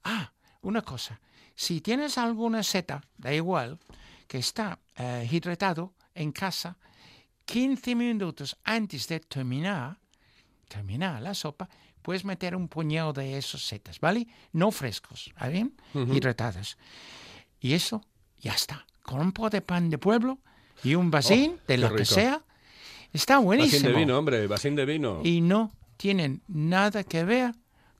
Ah, 0.04 0.32
una 0.62 0.80
cosa. 0.80 1.20
Si 1.54 1.82
tienes 1.82 2.16
alguna 2.16 2.62
seta, 2.62 3.02
da 3.18 3.32
igual, 3.34 3.78
que 4.26 4.38
está 4.38 4.78
eh, 4.96 5.28
hidratado 5.30 5.92
en 6.14 6.32
casa, 6.32 6.78
15 7.44 7.94
minutos 7.94 8.56
antes 8.64 9.06
de 9.06 9.20
terminar, 9.20 9.98
terminar 10.66 11.20
la 11.20 11.34
sopa, 11.34 11.68
puedes 12.00 12.24
meter 12.24 12.56
un 12.56 12.68
puñado 12.68 13.12
de 13.12 13.36
esos 13.36 13.66
setas, 13.66 14.00
¿vale? 14.00 14.26
No 14.52 14.70
frescos, 14.70 15.30
¿vale? 15.38 15.52
bien? 15.52 15.76
Hidratadas. 16.16 16.78
Y 17.62 17.74
eso 17.74 18.04
ya 18.40 18.52
está. 18.52 18.84
Con 19.02 19.20
un 19.20 19.32
poco 19.32 19.50
de 19.50 19.62
pan 19.62 19.88
de 19.88 19.96
pueblo 19.96 20.38
y 20.82 20.96
un 20.96 21.10
vasín 21.10 21.52
de 21.68 21.76
qué 21.76 21.78
lo 21.78 21.94
que 21.94 22.04
sea, 22.04 22.42
está 23.12 23.36
Vasín 23.36 23.44
buenísimo. 23.46 23.88
de 23.88 23.94
vino, 23.94 24.18
hombre, 24.18 24.46
vasín 24.48 24.74
de 24.74 24.84
vino. 24.84 25.20
Y 25.22 25.40
no 25.40 25.72
tienen 25.96 26.42
nada 26.48 27.04
que 27.04 27.24
ver 27.24 27.54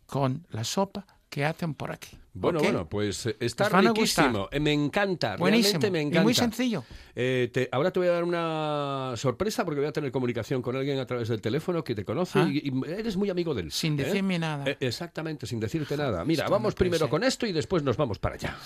con 0.07 0.46
la 0.51 0.64
sopa 0.64 1.07
que 1.31 1.44
hacen 1.44 1.75
por 1.75 1.92
aquí. 1.92 2.18
Bueno, 2.35 2.61
bueno, 2.61 2.88
pues 2.88 3.27
eh, 3.27 3.37
está 3.40 3.68
riquísimo. 3.68 4.49
Eh, 4.51 4.59
Me 4.59 4.73
encanta, 4.73 5.37
Buenísimo. 5.37 5.81
realmente 5.81 5.90
me 5.90 5.99
Y 5.99 6.03
encanta. 6.07 6.23
muy 6.23 6.33
sencillo. 6.35 6.83
Eh, 7.14 7.51
te- 7.53 7.68
ahora 7.71 7.90
te 7.92 8.01
voy 8.01 8.09
a 8.09 8.12
dar 8.12 8.25
una 8.25 9.12
sorpresa 9.16 9.66
porque 9.66 9.81
voy 9.81 9.88
a 9.88 9.92
tener 9.92 10.11
comunicación 10.11 10.62
con 10.62 10.75
alguien 10.75 10.99
a 10.99 11.07
través 11.07 11.29
del 11.29 11.42
teléfono 11.42 11.85
que 11.85 11.95
te 11.95 12.07
conoce 12.07 12.38
Ah. 12.38 12.49
y, 12.51 12.68
y 12.71 12.90
eres 12.90 13.18
muy 13.18 13.29
amigo 13.29 13.55
de 13.55 13.62
él. 13.62 13.71
Sin 13.71 14.01
¿eh? 14.01 14.05
decirme 14.05 14.38
nada. 14.38 14.64
Eh, 14.66 14.79
exactamente, 14.81 15.47
sin 15.47 15.61
decirte 15.61 15.95
nada. 15.97 16.25
Mira, 16.25 16.45
Esto 16.45 16.53
vamos 16.53 16.75
primero 16.75 17.11
con 17.11 17.23
esto 17.23 17.47
y 17.47 17.53
después 17.53 17.83
nos 17.83 17.99
vamos 17.99 18.18
para 18.18 18.37
allá. 18.37 18.57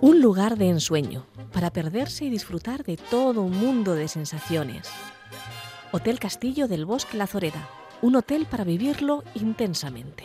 Un 0.00 0.20
lugar 0.20 0.56
de 0.58 0.68
ensueño 0.68 1.26
para 1.52 1.72
perderse 1.72 2.24
y 2.24 2.30
disfrutar 2.30 2.84
de 2.84 2.96
todo 2.96 3.42
un 3.42 3.56
mundo 3.56 3.94
de 3.94 4.08
sensaciones. 4.08 4.88
Hotel 5.92 6.18
Castillo 6.18 6.66
del 6.66 6.84
Bosque 6.86 7.16
La 7.16 7.26
Zoreda. 7.28 7.68
Un 8.02 8.16
hotel 8.16 8.46
para 8.46 8.64
vivirlo 8.64 9.22
intensamente. 9.34 10.24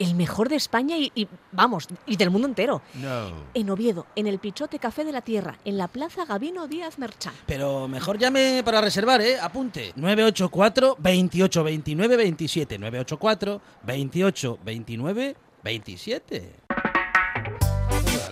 El 0.00 0.16
mejor 0.16 0.48
de 0.48 0.56
España 0.56 0.96
y, 0.96 1.12
y, 1.14 1.28
vamos, 1.52 1.86
y 2.06 2.16
del 2.16 2.30
mundo 2.30 2.48
entero. 2.48 2.82
No. 2.94 3.30
En 3.54 3.70
Oviedo, 3.70 4.06
en 4.16 4.26
el 4.26 4.38
Pichote 4.40 4.78
Café 4.78 5.04
de 5.04 5.12
la 5.12 5.20
Tierra, 5.20 5.58
en 5.64 5.78
la 5.78 5.86
Plaza 5.86 6.24
Gabino 6.24 6.66
Díaz 6.66 6.98
Merchán. 6.98 7.34
Pero 7.46 7.86
mejor 7.86 8.18
llame 8.18 8.62
para 8.64 8.80
reservar, 8.80 9.20
¿eh? 9.20 9.38
Apunte. 9.38 9.92
984 9.96 10.96
28 10.98 11.64
29 11.64 12.16
27. 12.16 12.78
984 12.78 13.60
28 13.84 14.58
29 14.64 15.36
27. 15.62 16.54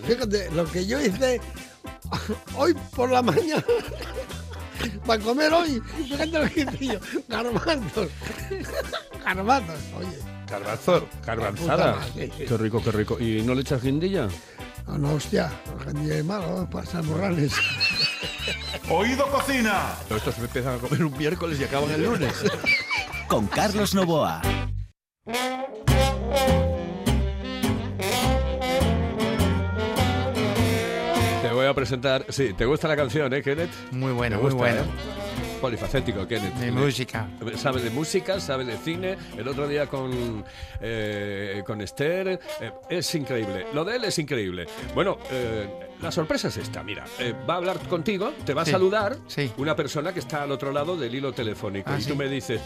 Fíjate, 0.07 0.51
lo 0.53 0.65
que 0.65 0.87
yo 0.87 1.01
hice 1.01 1.39
hoy 2.57 2.75
por 2.97 3.11
la 3.11 3.21
mañana 3.21 3.63
para 5.07 5.23
comer 5.23 5.53
hoy, 5.53 5.83
fíjate 5.97 6.27
lo 6.27 6.49
que 6.49 6.61
hice 6.61 6.87
yo, 6.95 7.01
garbanzos, 7.29 8.09
garbanzos, 9.25 9.77
oye, 9.99 10.38
Puta 10.49 11.77
madre. 11.77 12.31
Qué 12.47 12.57
rico, 12.57 12.83
qué 12.83 12.91
rico. 12.93 13.19
¿Y 13.21 13.43
no 13.43 13.55
le 13.55 13.61
echas 13.63 13.83
guindilla? 13.83 14.29
no, 14.87 14.97
no, 14.99 15.13
hostia, 15.15 15.51
gente 15.85 16.01
de 16.09 16.23
malo, 16.23 16.67
para 16.71 16.87
San 16.87 17.05
Morrales. 17.07 17.53
Oído 18.91 19.27
Cocina. 19.31 19.95
Estos 20.09 20.39
empiezan 20.39 20.77
a 20.77 20.79
comer 20.79 21.05
un 21.05 21.17
miércoles 21.19 21.61
y 21.61 21.65
acaban 21.65 21.91
el 21.91 22.05
lunes. 22.05 22.33
Con 23.29 23.47
Carlos 23.49 23.95
Novoa. 23.95 24.41
Te 31.43 31.51
voy 31.53 31.67
a 31.67 31.75
presentar. 31.75 32.25
Sí, 32.29 32.53
¿te 32.55 32.65
gusta 32.65 32.89
la 32.89 32.97
canción, 32.97 33.33
eh, 33.33 33.43
Kenneth? 33.43 33.71
Muy 33.93 34.13
bueno, 34.13 34.37
¿Te 34.39 34.43
muy 34.43 34.55
bueno. 34.55 34.81
eh? 34.81 34.85
Polifacético, 35.61 36.27
Kenneth. 36.27 36.55
De 36.55 36.71
música. 36.71 37.29
Sabe 37.57 37.81
de 37.83 37.91
música, 37.91 38.41
sabe 38.41 38.65
de 38.65 38.77
cine. 38.79 39.17
El 39.37 39.49
otro 39.49 39.67
día 39.67 39.87
con, 39.87 40.45
eh, 40.81 41.63
con 41.67 41.81
Esther. 41.81 42.39
eh, 42.61 42.73
es 42.89 43.15
increíble. 43.15 43.67
Lo 43.75 43.85
de 43.85 43.97
él 43.97 44.05
es 44.05 44.19
increíble. 44.19 44.67
Bueno, 44.95 45.19
eh, 45.31 45.69
la 46.01 46.13
sorpresa 46.13 46.49
es 46.49 46.57
esta. 46.59 46.83
Mira, 46.83 47.05
va 47.49 47.55
a 47.55 47.57
hablar 47.57 47.79
contigo, 47.89 48.33
te 48.45 48.55
va 48.55 48.63
a 48.63 48.67
saludar 48.67 49.17
sí. 49.27 49.51
una 49.57 49.75
persona 49.75 50.13
que 50.13 50.21
está 50.21 50.43
al 50.43 50.53
otro 50.53 50.71
lado 50.73 50.97
del 50.97 51.15
hilo 51.15 51.33
telefónico. 51.33 51.91
Ah, 51.93 51.99
y 51.99 52.03
sí. 52.03 52.09
tú 52.11 52.17
me 52.17 52.29
dices. 52.29 52.61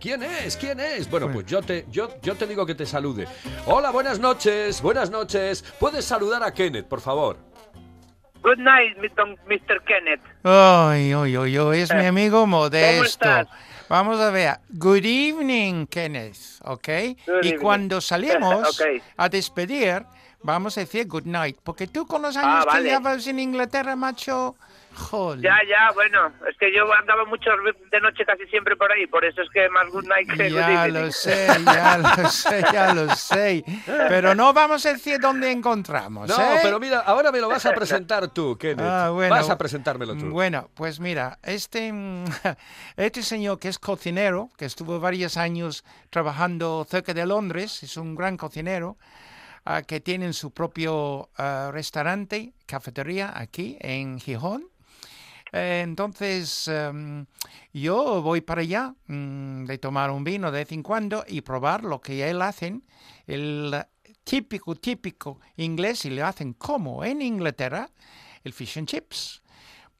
¿Quién 0.00 0.22
es? 0.22 0.56
¿Quién 0.56 0.80
es? 0.80 1.10
Bueno, 1.10 1.26
Bueno. 1.26 1.40
pues 1.40 1.46
yo 1.50 1.60
te, 1.60 1.84
yo, 1.90 2.08
yo 2.22 2.34
te 2.34 2.46
digo 2.46 2.64
que 2.64 2.74
te 2.74 2.86
salude. 2.86 3.26
Hola, 3.66 3.90
buenas 3.90 4.18
noches, 4.18 4.80
buenas 4.80 5.10
noches. 5.10 5.62
¿Puedes 5.78 6.04
saludar 6.06 6.42
a 6.42 6.52
Kenneth, 6.54 6.86
por 6.86 7.02
favor? 7.02 7.36
Good 8.42 8.58
night, 8.58 8.96
Mr. 8.98 9.80
Kenneth. 9.84 10.20
Ay, 10.44 11.12
ay, 11.12 11.36
ay, 11.36 11.56
ay, 11.56 11.80
es 11.80 11.94
mi 11.94 12.06
amigo 12.06 12.46
Modesto. 12.46 13.04
estás? 13.04 13.48
Vamos 13.88 14.18
a 14.20 14.30
ver. 14.30 14.58
Good 14.70 15.04
evening, 15.04 15.86
Kenneth, 15.86 16.36
¿ok? 16.64 16.86
Good 16.88 17.16
y 17.42 17.48
evening. 17.48 17.58
cuando 17.58 18.00
salimos 18.00 18.80
Ok. 18.80 19.02
a 19.16 19.28
despedir, 19.28 20.04
vamos 20.42 20.78
a 20.78 20.80
decir 20.80 21.06
good 21.06 21.24
night. 21.26 21.58
Porque 21.62 21.86
tú 21.86 22.06
con 22.06 22.22
los 22.22 22.36
Ah, 22.36 22.40
años 22.40 22.64
que 22.66 22.70
vale. 22.78 22.88
llevas 22.90 23.26
en 23.26 23.40
Inglaterra, 23.40 23.94
macho, 23.96 24.56
joder. 24.94 25.40
Ya, 25.40 25.56
ya, 25.68 25.90
bueno, 25.94 26.32
es 26.48 26.56
que 26.58 26.74
yo 26.74 26.92
andaba 26.92 27.24
mucho 27.24 27.50
de 27.90 28.00
noche 28.00 28.24
casi 28.24 28.46
siempre 28.46 28.76
por 28.76 28.90
ahí, 28.92 29.06
por 29.06 29.24
eso 29.24 29.42
es 29.42 29.50
que 29.50 29.68
más 29.70 29.88
good 29.90 30.04
night 30.06 30.30
que 30.30 30.50
Ya 30.50 30.86
lo 30.88 31.10
sé, 31.10 31.46
ya 31.64 31.98
lo 31.98 32.28
sé, 32.30 32.64
ya 32.72 32.94
lo 32.94 33.14
sé. 33.14 33.64
Pero 33.86 34.34
no 34.34 34.52
vamos 34.52 34.84
a 34.86 34.92
decir 34.92 35.18
dónde 35.20 35.50
encontramos, 35.50 36.28
No, 36.28 36.54
¿eh? 36.54 36.60
pero 36.62 36.78
mira, 36.80 37.00
ahora 37.00 37.32
me 37.32 37.40
lo 37.40 37.48
vas 37.48 37.66
a 37.66 37.74
presentar 37.74 38.28
tú, 38.28 38.56
Kenneth. 38.58 38.86
Ah, 38.86 39.10
bueno. 39.10 39.34
Vas 39.34 39.50
a 39.50 39.58
presentármelo 39.58 40.14
tú. 40.16 40.30
Bueno, 40.30 40.70
pues 40.74 41.00
mira, 41.00 41.38
este, 41.42 41.92
este 42.96 43.22
señor 43.22 43.58
que 43.58 43.68
es 43.68 43.78
cocinero, 43.78 44.50
que 44.56 44.64
estuvo 44.64 45.00
varios 45.00 45.36
años 45.36 45.84
trabajando 46.10 46.86
cerca 46.88 47.14
de 47.14 47.26
Londres, 47.26 47.82
es 47.82 47.96
un 47.96 48.14
gran 48.14 48.36
cocinero, 48.36 48.96
ah, 49.64 49.82
que 49.82 50.00
tiene 50.00 50.32
su 50.32 50.52
propio 50.52 51.30
ah, 51.36 51.70
restaurante, 51.72 52.52
cafetería 52.66 53.32
aquí 53.34 53.76
en 53.80 54.18
Gijón. 54.20 54.68
Eh, 55.52 55.82
Entonces, 55.84 56.68
em, 56.68 57.26
yo 57.72 58.22
voy 58.22 58.40
para 58.40 58.62
allá 58.62 58.94
mm, 59.06 59.64
de 59.64 59.78
tomar 59.78 60.10
un 60.10 60.24
vino 60.24 60.50
de 60.50 60.60
vez 60.60 60.72
en 60.72 60.82
cuando 60.82 61.24
y 61.26 61.40
probar 61.40 61.84
lo 61.84 62.00
que 62.00 62.28
él 62.28 62.40
hacen, 62.42 62.84
el 63.26 63.74
típico, 64.24 64.74
típico 64.76 65.40
inglés, 65.56 66.04
y 66.04 66.10
le 66.10 66.22
hacen 66.22 66.52
como 66.52 67.04
en 67.04 67.22
Inglaterra, 67.22 67.90
el 68.44 68.52
fish 68.52 68.78
and 68.78 68.88
chips. 68.88 69.42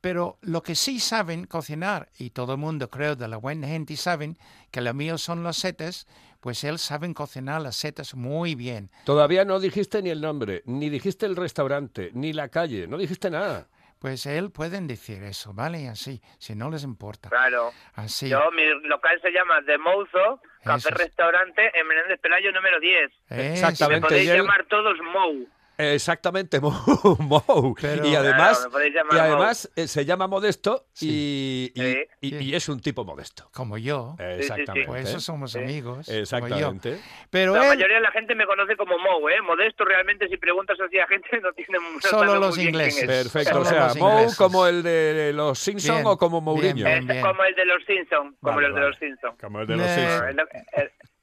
Pero 0.01 0.39
lo 0.41 0.63
que 0.63 0.75
sí 0.75 0.99
saben 0.99 1.45
cocinar, 1.45 2.09
y 2.19 2.31
todo 2.31 2.53
el 2.53 2.59
mundo 2.59 2.89
creo 2.89 3.17
de 3.17 3.29
la 3.29 3.37
buena 3.37 3.67
gente 3.69 3.97
saben 3.97 4.39
que 4.71 4.81
lo 4.81 4.95
mío 4.95 5.19
son 5.19 5.43
las 5.43 5.59
setas, 5.59 6.07
pues 6.41 6.65
él 6.65 6.79
saben 6.79 7.13
cocinar 7.13 7.61
las 7.61 7.77
setas 7.77 8.15
muy 8.15 8.55
bien. 8.55 8.91
Todavía 9.05 9.45
no 9.45 9.61
dijiste 9.61 10.01
ni 10.01 10.09
el 10.09 10.23
nombre, 10.23 10.63
ni 10.65 10.89
dijiste 10.89 11.27
el 11.27 11.37
restaurante, 11.37 12.11
ni 12.15 12.33
la 12.33 12.49
calle, 12.49 12.87
no 12.87 12.97
dijiste 12.97 13.31
nada. 13.31 13.69
Pues 14.01 14.25
él 14.25 14.51
pueden 14.51 14.87
decir 14.87 15.23
eso, 15.23 15.53
¿vale? 15.53 15.87
Así, 15.89 16.23
si 16.39 16.55
no 16.55 16.71
les 16.71 16.85
importa. 16.85 17.29
Claro. 17.29 17.71
Así. 17.95 18.31
Yo, 18.31 18.51
mi 18.53 18.65
local 18.89 19.21
se 19.21 19.31
llama 19.31 19.61
The 19.67 19.77
Mouzo, 19.77 20.41
Café. 20.65 20.91
Restaurante 20.91 21.71
en 21.79 21.87
Menéndez 21.87 22.19
Pelayo 22.21 22.51
número 22.51 22.81
10. 22.81 23.11
Exactamente, 23.29 24.01
Me 24.01 24.09
podéis 24.09 24.27
y 24.27 24.31
él- 24.31 24.37
llamar 24.39 24.65
todos 24.67 24.97
Mou. 25.13 25.47
Exactamente. 25.81 26.61
Pero- 27.81 28.07
y 28.07 28.15
además, 28.15 28.67
Claro, 28.71 28.87
y 29.13 29.19
además 29.19 29.71
eh, 29.77 29.87
se 29.89 30.05
llama 30.05 30.27
Modesto 30.27 30.87
y, 31.01 31.73
y- 31.75 31.81
Sí. 31.81 32.05
y- 32.21 32.37
y 32.37 32.55
es 32.55 32.69
un 32.69 32.81
tipo 32.81 33.05
modesto. 33.05 33.49
Como 33.53 33.79
yo. 33.79 34.17
Exactamente. 34.19 34.87
Pues 34.87 35.09
eso 35.09 35.21
somos 35.21 35.57
amigos. 35.57 36.09
Exactamente. 36.09 36.99
Pero 37.31 37.55
la 37.55 37.63
él, 37.63 37.69
mayoría 37.71 37.97
de 37.97 38.03
la 38.03 38.11
gente 38.13 38.35
me 38.35 38.47
conoce 38.47 38.77
como 38.77 38.99
Mou, 38.99 39.29
¿eh? 39.29 39.41
Modesto 39.43 39.85
realmente, 39.85 40.29
si 40.29 40.37
preguntas 40.37 40.79
así 40.81 40.99
a 40.99 41.07
gente, 41.07 41.29
no 41.41 41.53
tiene 41.53 41.79
no 41.79 42.01
Solo 42.01 42.33
muy 42.33 42.41
los 42.41 42.59
ingleses. 42.59 43.03
es. 43.03 43.07
Perfecto. 43.07 43.51
Solo 43.53 43.63
o 43.63 43.65
sea, 43.93 43.93
ingleses. 43.97 44.37
como 44.37 44.67
el 44.67 44.83
de 44.83 45.33
los 45.35 45.59
Simpson 45.59 45.97
Bien, 45.97 46.07
o 46.07 46.19
como 46.19 46.41
bien, 46.41 46.45
Mourinho. 46.77 46.85
bien. 47.07 47.23
Como 47.23 47.45
el 47.45 47.55
de 47.55 47.65
los 47.65 47.85
Simpsons, 47.85 48.35
como 48.41 48.57
Vale, 48.57 48.69
el 48.69 48.75
de 48.75 48.81
los 48.81 48.97
Simpsons. 48.99 49.35
Como 49.41 49.61
el 49.61 49.67
de 49.67 49.77
los 49.77 49.87
Ne- 49.87 49.95
Simpson. 49.97 50.37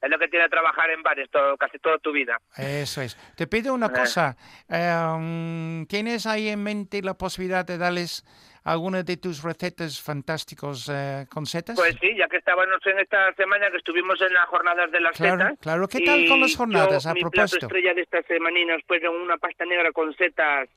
Es 0.00 0.08
lo, 0.10 0.18
que 0.18 0.28
tiene 0.28 0.48
trabajar 0.48 0.90
en 0.90 1.02
bares 1.02 1.28
todo, 1.30 1.56
casi 1.56 1.78
toda 1.78 1.98
tu 1.98 2.12
vida. 2.12 2.38
Eso 2.56 3.02
es. 3.02 3.16
Te 3.36 3.46
pido 3.46 3.74
una 3.74 3.86
Eh. 3.86 3.92
cosa. 3.92 4.36
eh, 4.68 5.84
¿Tienes 5.88 6.26
ahí 6.26 6.48
en 6.48 6.62
mente 6.62 7.02
la 7.02 7.14
posibilidad 7.14 7.64
de 7.64 7.78
darles 7.78 8.24
alguna 8.64 9.02
de 9.02 9.16
tus 9.16 9.42
recetas 9.42 10.00
fantásticos 10.00 10.88
eh, 10.92 11.26
con 11.30 11.46
setas? 11.46 11.76
Pues 11.76 11.96
sí, 12.00 12.14
ya 12.16 12.28
que 12.28 12.36
estábamos 12.36 12.78
en 12.86 12.98
esta 13.00 13.32
semana 13.34 13.70
que 13.70 13.78
estuvimos 13.78 14.20
en 14.20 14.32
las 14.34 14.46
jornadas 14.46 14.90
de 14.92 15.00
las 15.00 15.16
Claro, 15.16 15.38
setas. 15.42 15.58
claro. 15.60 15.88
¿Qué 15.88 16.00
tal 16.00 16.26
con 16.28 16.40
las 16.40 16.54
jornadas, 16.56 17.04
yo, 17.04 17.10
a 17.10 17.14
mi 17.14 17.20
propósito? 17.22 17.58
plato 17.60 17.66
estrella 17.76 17.94
de 17.94 18.02
esta 18.02 18.22
semaninas 18.22 18.80
pues 18.86 19.02
en 19.02 19.08
una 19.10 19.36
pasta 19.38 19.64
negra 19.64 19.90
con 19.92 20.14
setas 20.14 20.68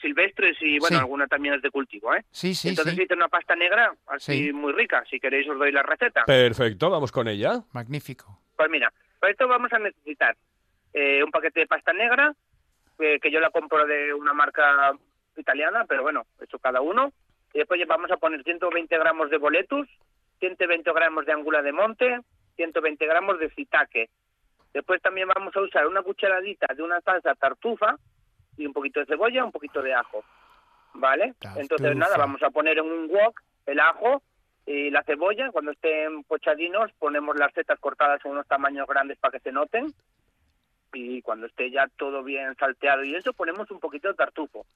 silvestres 0.00 0.56
y 0.60 0.78
bueno. 0.78 0.96
Sí. 0.96 1.00
alguna 1.00 1.26
también 1.26 1.54
es 1.54 1.62
de 1.62 1.70
cultivo, 1.70 2.14
¿eh? 2.14 2.24
Sí, 2.30 2.54
sí, 2.54 2.68
Entonces 2.70 2.94
sí. 2.94 3.02
hice 3.02 3.14
una 3.14 3.28
pasta 3.28 3.54
negra 3.56 3.92
así 4.06 4.46
Sí. 4.48 4.52
muy 4.52 4.72
rica. 4.72 5.04
Si 5.10 5.18
queréis 5.20 5.48
os 5.48 5.58
doy 5.58 5.72
la 5.72 5.82
receta. 5.82 6.24
Perfecto, 6.24 6.90
vamos 6.90 7.12
con 7.12 7.28
ella. 7.28 7.62
Magnífico. 7.72 8.40
Pues 8.56 8.68
mira, 8.70 8.92
para 9.18 9.30
esto 9.32 9.46
vamos 9.48 9.72
a 9.72 9.78
necesitar 9.78 10.36
eh, 10.94 11.22
un 11.22 11.30
paquete 11.30 11.60
de 11.60 11.66
pasta 11.66 11.92
negra, 11.92 12.34
eh, 12.98 13.18
que 13.20 13.30
yo 13.30 13.40
la 13.40 13.50
compro 13.50 13.86
de 13.86 14.12
una 14.14 14.32
marca 14.32 14.92
italiana, 15.36 15.84
pero 15.88 16.02
bueno, 16.02 16.26
eso 16.40 16.58
cada 16.58 16.80
uno. 16.80 17.12
Y 17.52 17.58
después 17.58 17.80
vamos 17.86 18.10
a 18.10 18.16
poner 18.16 18.42
120 18.42 18.96
gramos 18.98 19.30
de 19.30 19.36
boletus, 19.38 19.88
120 20.40 20.92
gramos 20.92 21.26
de 21.26 21.32
angula 21.32 21.62
de 21.62 21.72
monte, 21.72 22.20
120 22.56 23.06
gramos 23.06 23.38
de 23.38 23.50
citaque. 23.50 24.08
Después 24.72 25.00
también 25.00 25.28
vamos 25.28 25.54
a 25.56 25.60
usar 25.60 25.86
una 25.86 26.02
cucharadita 26.02 26.66
de 26.74 26.82
una 26.82 27.00
salsa 27.00 27.34
tartufa 27.34 27.96
y 28.58 28.66
un 28.66 28.72
poquito 28.72 29.00
de 29.00 29.06
cebolla, 29.06 29.44
un 29.44 29.52
poquito 29.52 29.80
de 29.80 29.94
ajo. 29.94 30.22
¿Vale? 30.94 31.34
Entonces 31.56 31.96
nada, 31.96 32.16
vamos 32.16 32.42
a 32.42 32.50
poner 32.50 32.78
en 32.78 32.84
un 32.84 33.08
wok 33.08 33.40
el 33.66 33.80
ajo 33.80 34.22
y 34.66 34.90
la 34.90 35.02
cebolla. 35.04 35.50
Cuando 35.50 35.70
estén 35.70 36.24
pochadinos 36.24 36.90
ponemos 36.98 37.36
las 37.36 37.52
setas 37.54 37.78
cortadas 37.78 38.24
en 38.24 38.32
unos 38.32 38.46
tamaños 38.46 38.86
grandes 38.86 39.18
para 39.18 39.32
que 39.32 39.40
se 39.40 39.52
noten. 39.52 39.86
Y 40.92 41.22
cuando 41.22 41.46
esté 41.46 41.70
ya 41.70 41.86
todo 41.96 42.22
bien 42.22 42.54
salteado 42.56 43.04
y 43.04 43.14
eso, 43.14 43.32
ponemos 43.32 43.70
un 43.70 43.78
poquito 43.78 44.08
de 44.08 44.14
tartufo. 44.14 44.66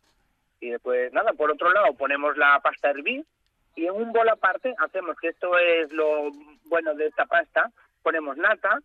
Y 0.61 0.71
después, 0.71 1.13
nada, 1.13 1.33
por 1.33 1.51
otro 1.51 1.73
lado 1.73 1.95
ponemos 1.95 2.37
la 2.37 2.61
pasta 2.61 2.89
a 2.89 2.91
hervir 2.93 3.25
y 3.75 3.87
en 3.87 3.95
un 3.95 4.13
bol 4.13 4.29
aparte 4.29 4.75
hacemos, 4.79 5.17
que 5.17 5.29
esto 5.29 5.57
es 5.59 5.91
lo 5.93 6.31
bueno 6.67 6.95
de 6.95 7.07
esta 7.07 7.25
pasta, 7.27 7.71
ponemos 8.03 8.37
nata, 8.37 8.79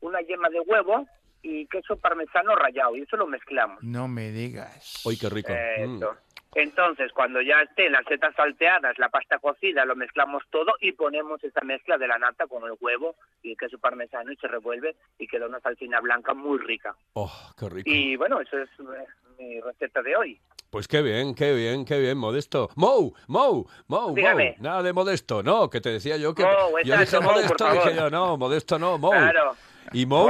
una 0.00 0.20
yema 0.20 0.48
de 0.50 0.60
huevo 0.60 1.06
y 1.44 1.66
queso 1.66 1.96
parmesano 1.96 2.56
rallado 2.56 2.96
y 2.96 3.02
eso 3.02 3.16
lo 3.16 3.26
mezclamos. 3.26 3.82
No 3.82 4.08
me 4.08 4.30
digas. 4.30 5.02
Uy, 5.04 5.18
qué 5.18 5.28
rico. 5.28 5.52
Mm. 5.52 6.02
Entonces, 6.54 7.12
cuando 7.12 7.42
ya 7.42 7.60
estén 7.62 7.92
las 7.92 8.04
setas 8.06 8.34
salteadas, 8.36 8.96
la 8.98 9.08
pasta 9.08 9.38
cocida, 9.38 9.84
lo 9.84 9.96
mezclamos 9.96 10.42
todo 10.50 10.74
y 10.80 10.92
ponemos 10.92 11.42
esa 11.42 11.60
mezcla 11.62 11.98
de 11.98 12.06
la 12.06 12.16
nata 12.18 12.46
con 12.46 12.62
el 12.64 12.76
huevo 12.80 13.16
y 13.42 13.50
el 13.50 13.56
queso 13.56 13.76
parmesano 13.78 14.32
y 14.32 14.36
se 14.36 14.46
revuelve 14.46 14.94
y 15.18 15.26
queda 15.26 15.46
una 15.46 15.60
salsina 15.60 16.00
blanca 16.00 16.32
muy 16.32 16.58
rica. 16.58 16.94
Oh, 17.14 17.32
qué 17.58 17.68
rico. 17.68 17.90
Y 17.90 18.16
bueno, 18.16 18.40
eso 18.40 18.56
es 18.56 18.68
eh, 18.78 19.06
mi 19.38 19.60
receta 19.60 20.00
de 20.00 20.16
hoy. 20.16 20.40
Pues 20.70 20.88
qué 20.88 21.02
bien, 21.02 21.34
qué 21.34 21.52
bien, 21.54 21.84
qué 21.84 21.98
bien, 21.98 22.16
Modesto. 22.16 22.70
Mou, 22.76 23.14
Mou, 23.26 23.66
Mou, 23.88 24.06
Mou. 24.06 24.14
Dígame. 24.14 24.56
Nada 24.60 24.82
de 24.82 24.92
Modesto, 24.92 25.42
no, 25.42 25.68
que 25.68 25.80
te 25.80 25.90
decía 25.90 26.16
yo 26.16 26.34
que... 26.34 26.44
Mou, 26.44 26.78
yo 26.84 26.96
dije 26.96 27.20
Mou, 27.20 27.32
Modesto, 27.32 27.72
dije 27.72 27.94
yo, 27.96 28.10
no, 28.10 28.36
Modesto 28.36 28.78
no, 28.78 28.96
Mou. 28.96 29.10
Claro. 29.10 29.56
Y 29.92 30.06
Mou, 30.06 30.26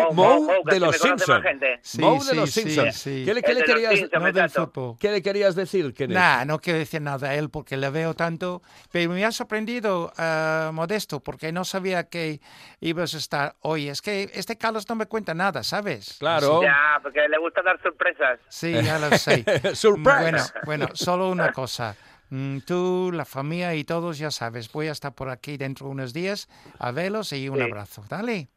que 0.67 0.75
de 0.75 0.81
los 0.81 0.97
Simpsons. 0.97 1.45
Sí, 1.83 1.99
de 2.03 2.21
sí, 2.21 2.35
los 2.37 2.51
sí, 2.51 2.61
Simpsons. 2.62 2.95
sí. 2.97 3.23
¿Qué, 3.25 3.35
le, 3.35 3.43
qué 3.43 3.55
le 3.55 3.62
querías, 3.64 3.95
Simpsons, 3.95 4.12
No 4.23 4.33
del 4.33 4.45
exacto. 4.45 4.67
fútbol. 4.73 4.97
¿Qué 4.99 5.11
le 5.11 5.23
querías 5.23 5.55
decir, 5.55 5.95
Kenneth? 5.95 6.17
Nah, 6.17 6.45
no 6.45 6.59
quiero 6.59 6.79
decir 6.79 7.01
nada 7.01 7.31
a 7.31 7.35
él 7.35 7.51
porque 7.51 7.77
le 7.77 7.88
veo 7.90 8.14
tanto, 8.14 8.62
pero 8.90 9.11
me 9.12 9.25
ha 9.25 9.33
sorprendido, 9.33 10.12
eh, 10.19 10.71
Modesto, 10.73 11.21
porque 11.21 11.53
no 11.53 11.64
sabía 11.64 12.09
que 12.09 12.40
ibas 12.81 13.14
a 13.14 13.19
estar 13.19 13.57
hoy. 13.61 13.88
Es 13.88 14.03
que 14.03 14.31
este 14.35 14.57
Carlos 14.59 14.88
no 14.88 14.95
me 14.97 15.07
cuenta 15.07 15.35
nada, 15.35 15.62
¿sabes? 15.62 16.17
Claro. 16.19 16.62
Ya, 16.62 16.99
porque 17.03 17.27
le 17.29 17.38
gusta 17.38 17.62
dar 17.62 17.81
sorpresas. 17.83 18.40
Sí, 18.49 18.73
ya 18.73 18.99
lo 18.99 19.17
sé. 19.17 19.45
Surprise. 19.75 20.05
Bueno, 20.25 20.38
bueno, 20.64 20.88
solo 20.95 21.29
una 21.31 21.53
cosa. 21.53 21.97
Mm, 22.31 22.59
Tú, 22.61 23.11
la 23.12 23.25
familia 23.25 23.75
y 23.75 23.85
todos 23.85 24.19
ya 24.19 24.31
sabes, 24.31 24.71
voy 24.73 24.88
a 24.88 24.93
estar 24.93 25.14
por 25.14 25.29
aquí 25.29 25.57
dentro 25.57 25.87
de 25.87 25.93
unos 25.93 26.12
días 26.12 26.49
a 26.79 26.90
verlos 26.90 27.33
y 27.33 27.49
un 27.49 27.57
Sí. 27.59 27.62
abrazo. 27.62 28.05
Dale. 28.09 28.49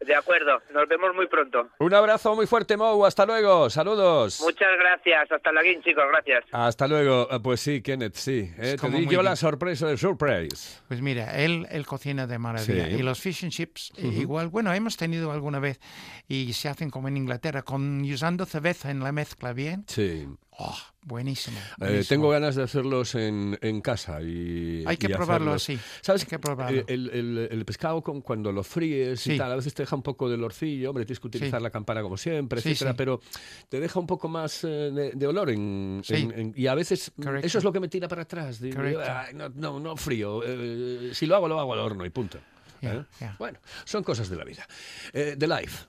De 0.00 0.14
acuerdo, 0.14 0.60
nos 0.74 0.86
vemos 0.88 1.14
muy 1.14 1.26
pronto. 1.28 1.68
Un 1.78 1.94
abrazo 1.94 2.34
muy 2.34 2.46
fuerte, 2.46 2.76
Mou. 2.76 3.06
Hasta 3.06 3.24
luego. 3.24 3.70
Saludos. 3.70 4.40
Muchas 4.42 4.68
gracias. 4.78 5.32
Hasta 5.32 5.50
la 5.52 5.62
chicos. 5.82 6.04
Gracias. 6.10 6.44
Hasta 6.52 6.86
luego. 6.88 7.26
Eh, 7.30 7.40
Pues 7.42 7.60
sí, 7.60 7.80
Kenneth, 7.80 8.14
sí. 8.14 8.52
eh, 8.58 8.76
te 8.80 8.88
di 8.90 9.06
yo 9.06 9.22
la 9.22 9.30
bien. 9.30 9.36
sorpresa 9.36 9.86
de 9.86 9.96
surprise. 9.96 10.80
Pues 10.88 11.00
mira, 11.00 11.38
él, 11.38 11.66
él 11.70 11.86
cocina 11.86 12.26
de 12.26 12.38
maravilla. 12.38 12.86
Sí. 12.86 12.92
Y 12.94 13.02
los 13.02 13.20
fish 13.20 13.44
and 13.44 13.52
chips, 13.52 13.92
eh, 13.96 14.06
Ujú. 14.08 14.20
igual, 14.20 14.48
bueno, 14.48 14.72
hemos 14.74 14.96
tenido 14.96 15.32
alguna 15.32 15.58
vez 15.58 15.80
y 16.28 16.52
se 16.52 16.68
hacen 16.68 16.90
como 16.90 17.08
en 17.08 17.16
Inglaterra, 17.16 17.62
con 17.62 18.02
usando 18.02 18.44
cerveza 18.44 18.90
en 18.90 19.00
la 19.00 19.12
mezcla, 19.12 19.52
¿bien? 19.54 19.84
Sí. 19.88 20.28
Oh, 20.56 20.76
buenísimo. 21.02 21.58
Eh, 21.58 21.62
buenísimo. 21.78 22.08
tengo 22.08 22.28
ganas 22.30 22.54
de 22.54 22.62
hacerlos 22.62 23.16
en, 23.16 23.58
en 23.60 23.80
casa 23.80 24.22
y 24.22 24.84
Hay 24.86 24.96
que 24.96 25.06
y 25.06 25.10
probarlo 25.12 25.52
hacerlos. 25.54 25.80
así. 25.84 26.00
¿Sabes? 26.00 26.22
Hay 26.22 26.28
que 26.28 26.38
probarlo. 26.38 26.78
Eh, 26.80 26.84
El, 26.86 27.10
el- 27.10 27.48
el 27.50 27.64
pescado 27.64 28.00
con, 28.02 28.20
cuando 28.20 28.52
lo 28.52 28.62
fríes 28.62 29.26
y 29.26 29.32
Sí. 29.32 29.36
tal, 29.36 29.50
a 29.50 29.56
veces 29.56 29.74
te 29.74 29.82
deja 29.82 29.96
un 29.96 30.02
poco 30.04 30.28
de 30.28 30.34
olorcillo, 30.36 30.90
hombre, 30.90 31.04
tienes 31.04 31.18
que 31.18 31.26
utilizar 31.26 31.58
Sí. 31.58 31.62
la 31.64 31.70
campana 31.70 32.02
como 32.02 32.16
siempre, 32.16 32.60
Sí, 32.60 32.70
etcétera, 32.70 32.94
pero 32.94 33.20
te 33.68 33.80
deja 33.80 33.98
un 33.98 34.06
poco 34.06 34.28
más 34.28 34.62
eh, 34.62 34.68
de, 34.68 35.10
de 35.12 35.26
olor 35.26 35.50
en, 35.50 36.02
Sí. 36.04 36.14
en- 36.14 36.52
y 36.56 36.68
a 36.68 36.74
veces 36.76 37.10
mm, 37.16 37.22
Correcto. 37.22 37.46
eso 37.48 37.58
es 37.58 37.64
lo 37.64 37.72
que 37.72 37.80
me 37.80 37.88
tira 37.88 38.06
para 38.06 38.22
atrás. 38.22 38.60
Digo, 38.60 38.76
Correcto. 38.76 39.02
"Ay, 39.04 39.34
no, 39.34 39.48
no, 39.48 39.80
no 39.80 39.96
frío, 39.96 40.40
eh, 40.46 41.10
si 41.14 41.26
lo 41.26 41.34
hago 41.34 41.48
lo 41.48 41.58
hago 41.58 41.72
al 41.72 41.80
horno 41.80 42.06
y 42.06 42.10
punto. 42.10 42.38
Ya, 42.80 42.94
¿eh? 42.94 43.04
ya. 43.18 43.34
Bueno, 43.40 43.58
son 43.84 44.04
cosas 44.04 44.28
de 44.28 44.36
la 44.36 44.44
vida. 44.44 44.64
Eh, 45.12 45.34
the 45.36 45.48
life. 45.48 45.86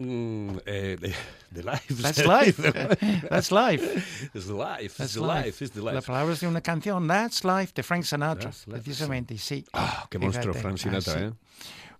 Mm, 0.00 0.62
eh, 0.64 0.96
the, 0.98 1.12
the 1.52 1.62
life. 1.62 1.84
That's 2.02 2.24
life. 2.24 2.56
That's 3.28 3.50
life. 3.52 4.30
It's 4.34 4.48
life. 4.48 4.82
It's 4.84 4.96
That's 4.96 5.12
the 5.14 5.20
life. 5.20 5.44
life. 5.46 5.62
It's 5.64 5.74
the 5.74 5.82
La 5.82 5.92
life. 5.92 6.06
palabra 6.06 6.32
es 6.32 6.40
de 6.40 6.48
una 6.48 6.62
canción, 6.62 7.06
That's 7.06 7.44
Life, 7.44 7.72
de 7.74 7.82
Frank 7.82 8.04
Sinatra, 8.04 8.50
precisamente, 8.66 9.36
sí. 9.36 9.64
Ah, 9.74 10.06
qué 10.10 10.18
monstruo, 10.18 10.54
Frank 10.54 10.78
Sinatra, 10.78 11.12
ah, 11.12 11.18
sí. 11.18 11.24
¿eh? 11.24 11.32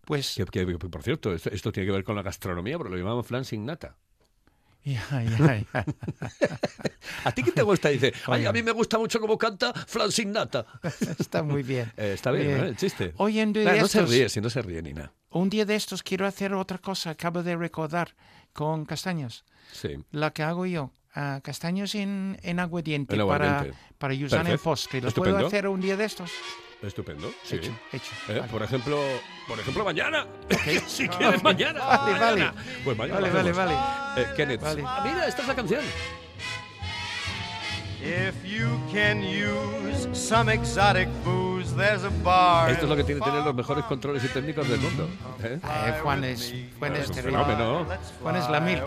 Pues, 0.07 0.35
Que, 0.35 0.45
que- 0.47 0.79
por 0.79 1.03
cierto, 1.03 1.35
esto, 1.35 1.51
esto 1.51 1.71
tiene 1.73 1.87
que 1.89 1.93
ver 1.93 2.05
con 2.05 2.17
la 2.17 2.23
gastronomía, 2.23 2.79
porque 2.79 2.91
lo 2.93 2.97
llamamos 2.97 3.27
flan 3.27 3.45
sin 3.45 3.67
nata. 3.67 3.95
Ya, 4.85 5.03
ya, 5.23 5.65
ya. 5.73 5.85
¿A 7.25 7.33
ti 7.33 7.43
qué 7.43 7.53
te 7.53 7.63
gusta? 7.63 7.89
Dice, 7.91 8.13
ay, 8.27 8.47
a 8.47 8.53
mí 8.53 8.63
me 8.63 8.73
gusta 8.73 8.99
mucho 8.99 9.21
cómo 9.21 9.37
canta 9.39 9.73
flan 9.73 10.11
sin 10.11 10.33
nata. 10.33 10.67
está 11.19 11.43
muy 11.43 11.63
bien. 11.63 11.93
Eh, 11.97 12.13
está 12.15 12.31
bien, 12.31 12.47
Bien. 12.47 12.59
¿no? 12.59 12.65
El 12.67 12.77
chiste. 12.77 13.13
Hoy 13.17 13.41
en 13.41 13.53
día 13.53 13.65
Nah, 13.65 13.73
de 13.73 13.81
no 13.81 13.89
se 13.89 14.03
ríe, 14.07 14.29
si 14.29 14.41
no 14.41 14.49
se 14.49 14.63
ríe 14.63 14.81
ni 14.83 14.93
nada. 14.95 15.13
Un 15.31 15.51
día 15.51 15.65
de 15.65 15.75
estos 15.77 16.03
quiero 16.03 16.27
hacer 16.27 16.55
otra 16.55 16.79
cosa, 16.79 17.11
acabo 17.11 17.43
de 17.43 17.57
recordar, 17.57 18.15
con 18.53 18.85
castañas. 18.85 19.45
Sí. 19.73 19.99
La 20.11 20.33
que 20.33 20.43
hago 20.43 20.67
yo, 20.67 20.93
ah, 21.15 21.41
castaños 21.43 21.95
en, 21.95 22.39
en 22.43 22.61
aguardiente 22.61 23.15
En 23.17 23.27
para, 23.27 23.45
aguardiente. 23.47 23.79
para 23.99 24.15
usar 24.15 24.49
en 24.49 24.59
postre. 24.59 25.01
¿Lo 25.01 25.09
Estupendo. 25.09 25.37
puedo 25.37 25.49
hacer 25.49 25.69
un 25.69 25.81
día 25.81 25.97
de 25.97 26.05
estos? 26.05 26.31
Estupendo. 26.83 27.31
Sí. 27.45 27.57
Hecho, 27.57 27.73
hecho. 27.93 28.13
Eh, 28.29 28.39
Vale. 28.39 28.51
Por 28.53 28.63
ejemplo, 28.63 28.99
por 29.47 29.61
ejemplo, 29.61 29.85
mañana. 29.85 30.27
si 30.87 31.05
Ah, 31.05 31.11
quieres, 31.19 31.43
mañana. 31.43 31.85
vale, 31.85 32.19
vale. 32.19 32.51
Pues 32.85 32.97
mañana. 32.97 33.21
Vale, 33.21 33.31
vale, 33.33 33.51
hacemos. 33.51 33.75
vale. 34.15 34.23
Eh, 34.23 34.27
Kenneth. 34.35 34.61
Vale. 34.63 34.83
Ah, 34.87 35.03
mira, 35.07 35.27
esta 35.27 35.43
es 35.43 35.49
la 35.49 35.55
canción. 35.55 35.81
Esto 42.71 42.85
es 42.85 42.89
lo 42.89 42.97
que 42.97 43.05
tiene 43.05 43.21
tener 43.21 43.45
los 43.45 43.55
mejores 43.55 43.85
controles 43.85 44.25
y 44.25 44.29
técnicos 44.29 44.69
del 44.69 44.81
mundo. 44.81 45.09
¿eh? 45.43 45.59
Eh, 45.63 45.95
Juan 46.03 46.25
es, 46.25 46.55
Juan 46.79 46.97
es 46.97 47.11
Es 47.11 47.17
un 47.17 47.23
fenómeno. 47.23 47.87
Juan 48.23 48.37
es 48.37 48.49
la 48.49 48.61
milk. 48.61 48.85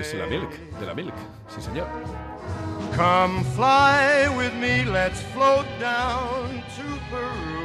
Es 0.00 0.14
la 0.14 0.26
Milk, 0.26 0.50
de 0.80 0.86
la 0.86 0.94
Milk. 0.94 1.14
Sí, 1.54 1.60
señor. 1.60 1.86
Come 2.96 3.44
fly 3.56 4.28
with 4.36 4.54
me, 4.54 4.84
let's 4.84 5.20
float 5.34 5.66
down 5.80 6.62
to 6.76 6.84
Peru. 7.10 7.63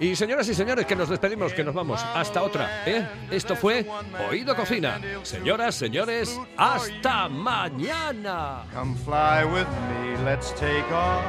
Y 0.00 0.16
señoras 0.16 0.48
y 0.48 0.54
señores, 0.54 0.86
que 0.86 0.96
nos 0.96 1.08
despedimos, 1.08 1.52
que 1.52 1.62
nos 1.62 1.72
vamos. 1.72 2.02
Hasta 2.14 2.42
otra, 2.42 2.82
¿eh? 2.84 3.06
Esto 3.30 3.54
fue 3.54 3.86
Oído 4.28 4.56
Cocina. 4.56 5.00
Señoras, 5.22 5.76
señores, 5.76 6.36
hasta 6.56 7.28
mañana. 7.28 8.64
Come 8.74 8.96
fly 8.96 9.44
with 9.44 9.68
me, 9.88 10.16
let's 10.24 10.52
take 10.54 10.90
off 10.92 11.24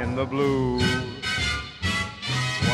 in 0.00 0.14
the 0.14 0.24
blue. 0.24 0.78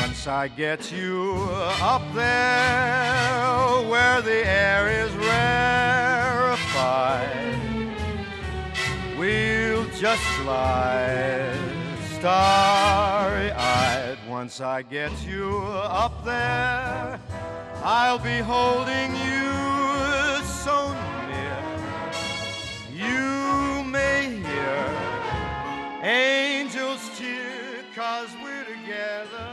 Once 0.03 0.27
I 0.27 0.49
get 0.49 0.93
you 0.93 1.49
up 1.81 2.03
there 2.15 3.89
where 3.89 4.21
the 4.21 4.47
air 4.47 4.87
is 5.07 5.11
rarefied, 5.15 6.59
we'll 9.17 9.87
just 9.99 10.23
slide 10.43 11.72
starry 12.23 13.51
eyed. 13.51 14.17
Once 14.29 14.61
I 14.61 14.83
get 14.83 15.11
you 15.27 15.59
up 16.05 16.25
there, 16.25 17.19
I'll 17.83 18.21
be 18.21 18.39
holding 18.39 19.11
you 19.27 19.51
so 20.45 20.95
near. 21.27 21.59
You 22.95 23.83
may 23.83 24.41
hear 24.47 24.85
angels 26.05 27.03
cheer, 27.19 27.83
cause 27.93 28.29
we're 28.41 28.67
together. 28.67 29.52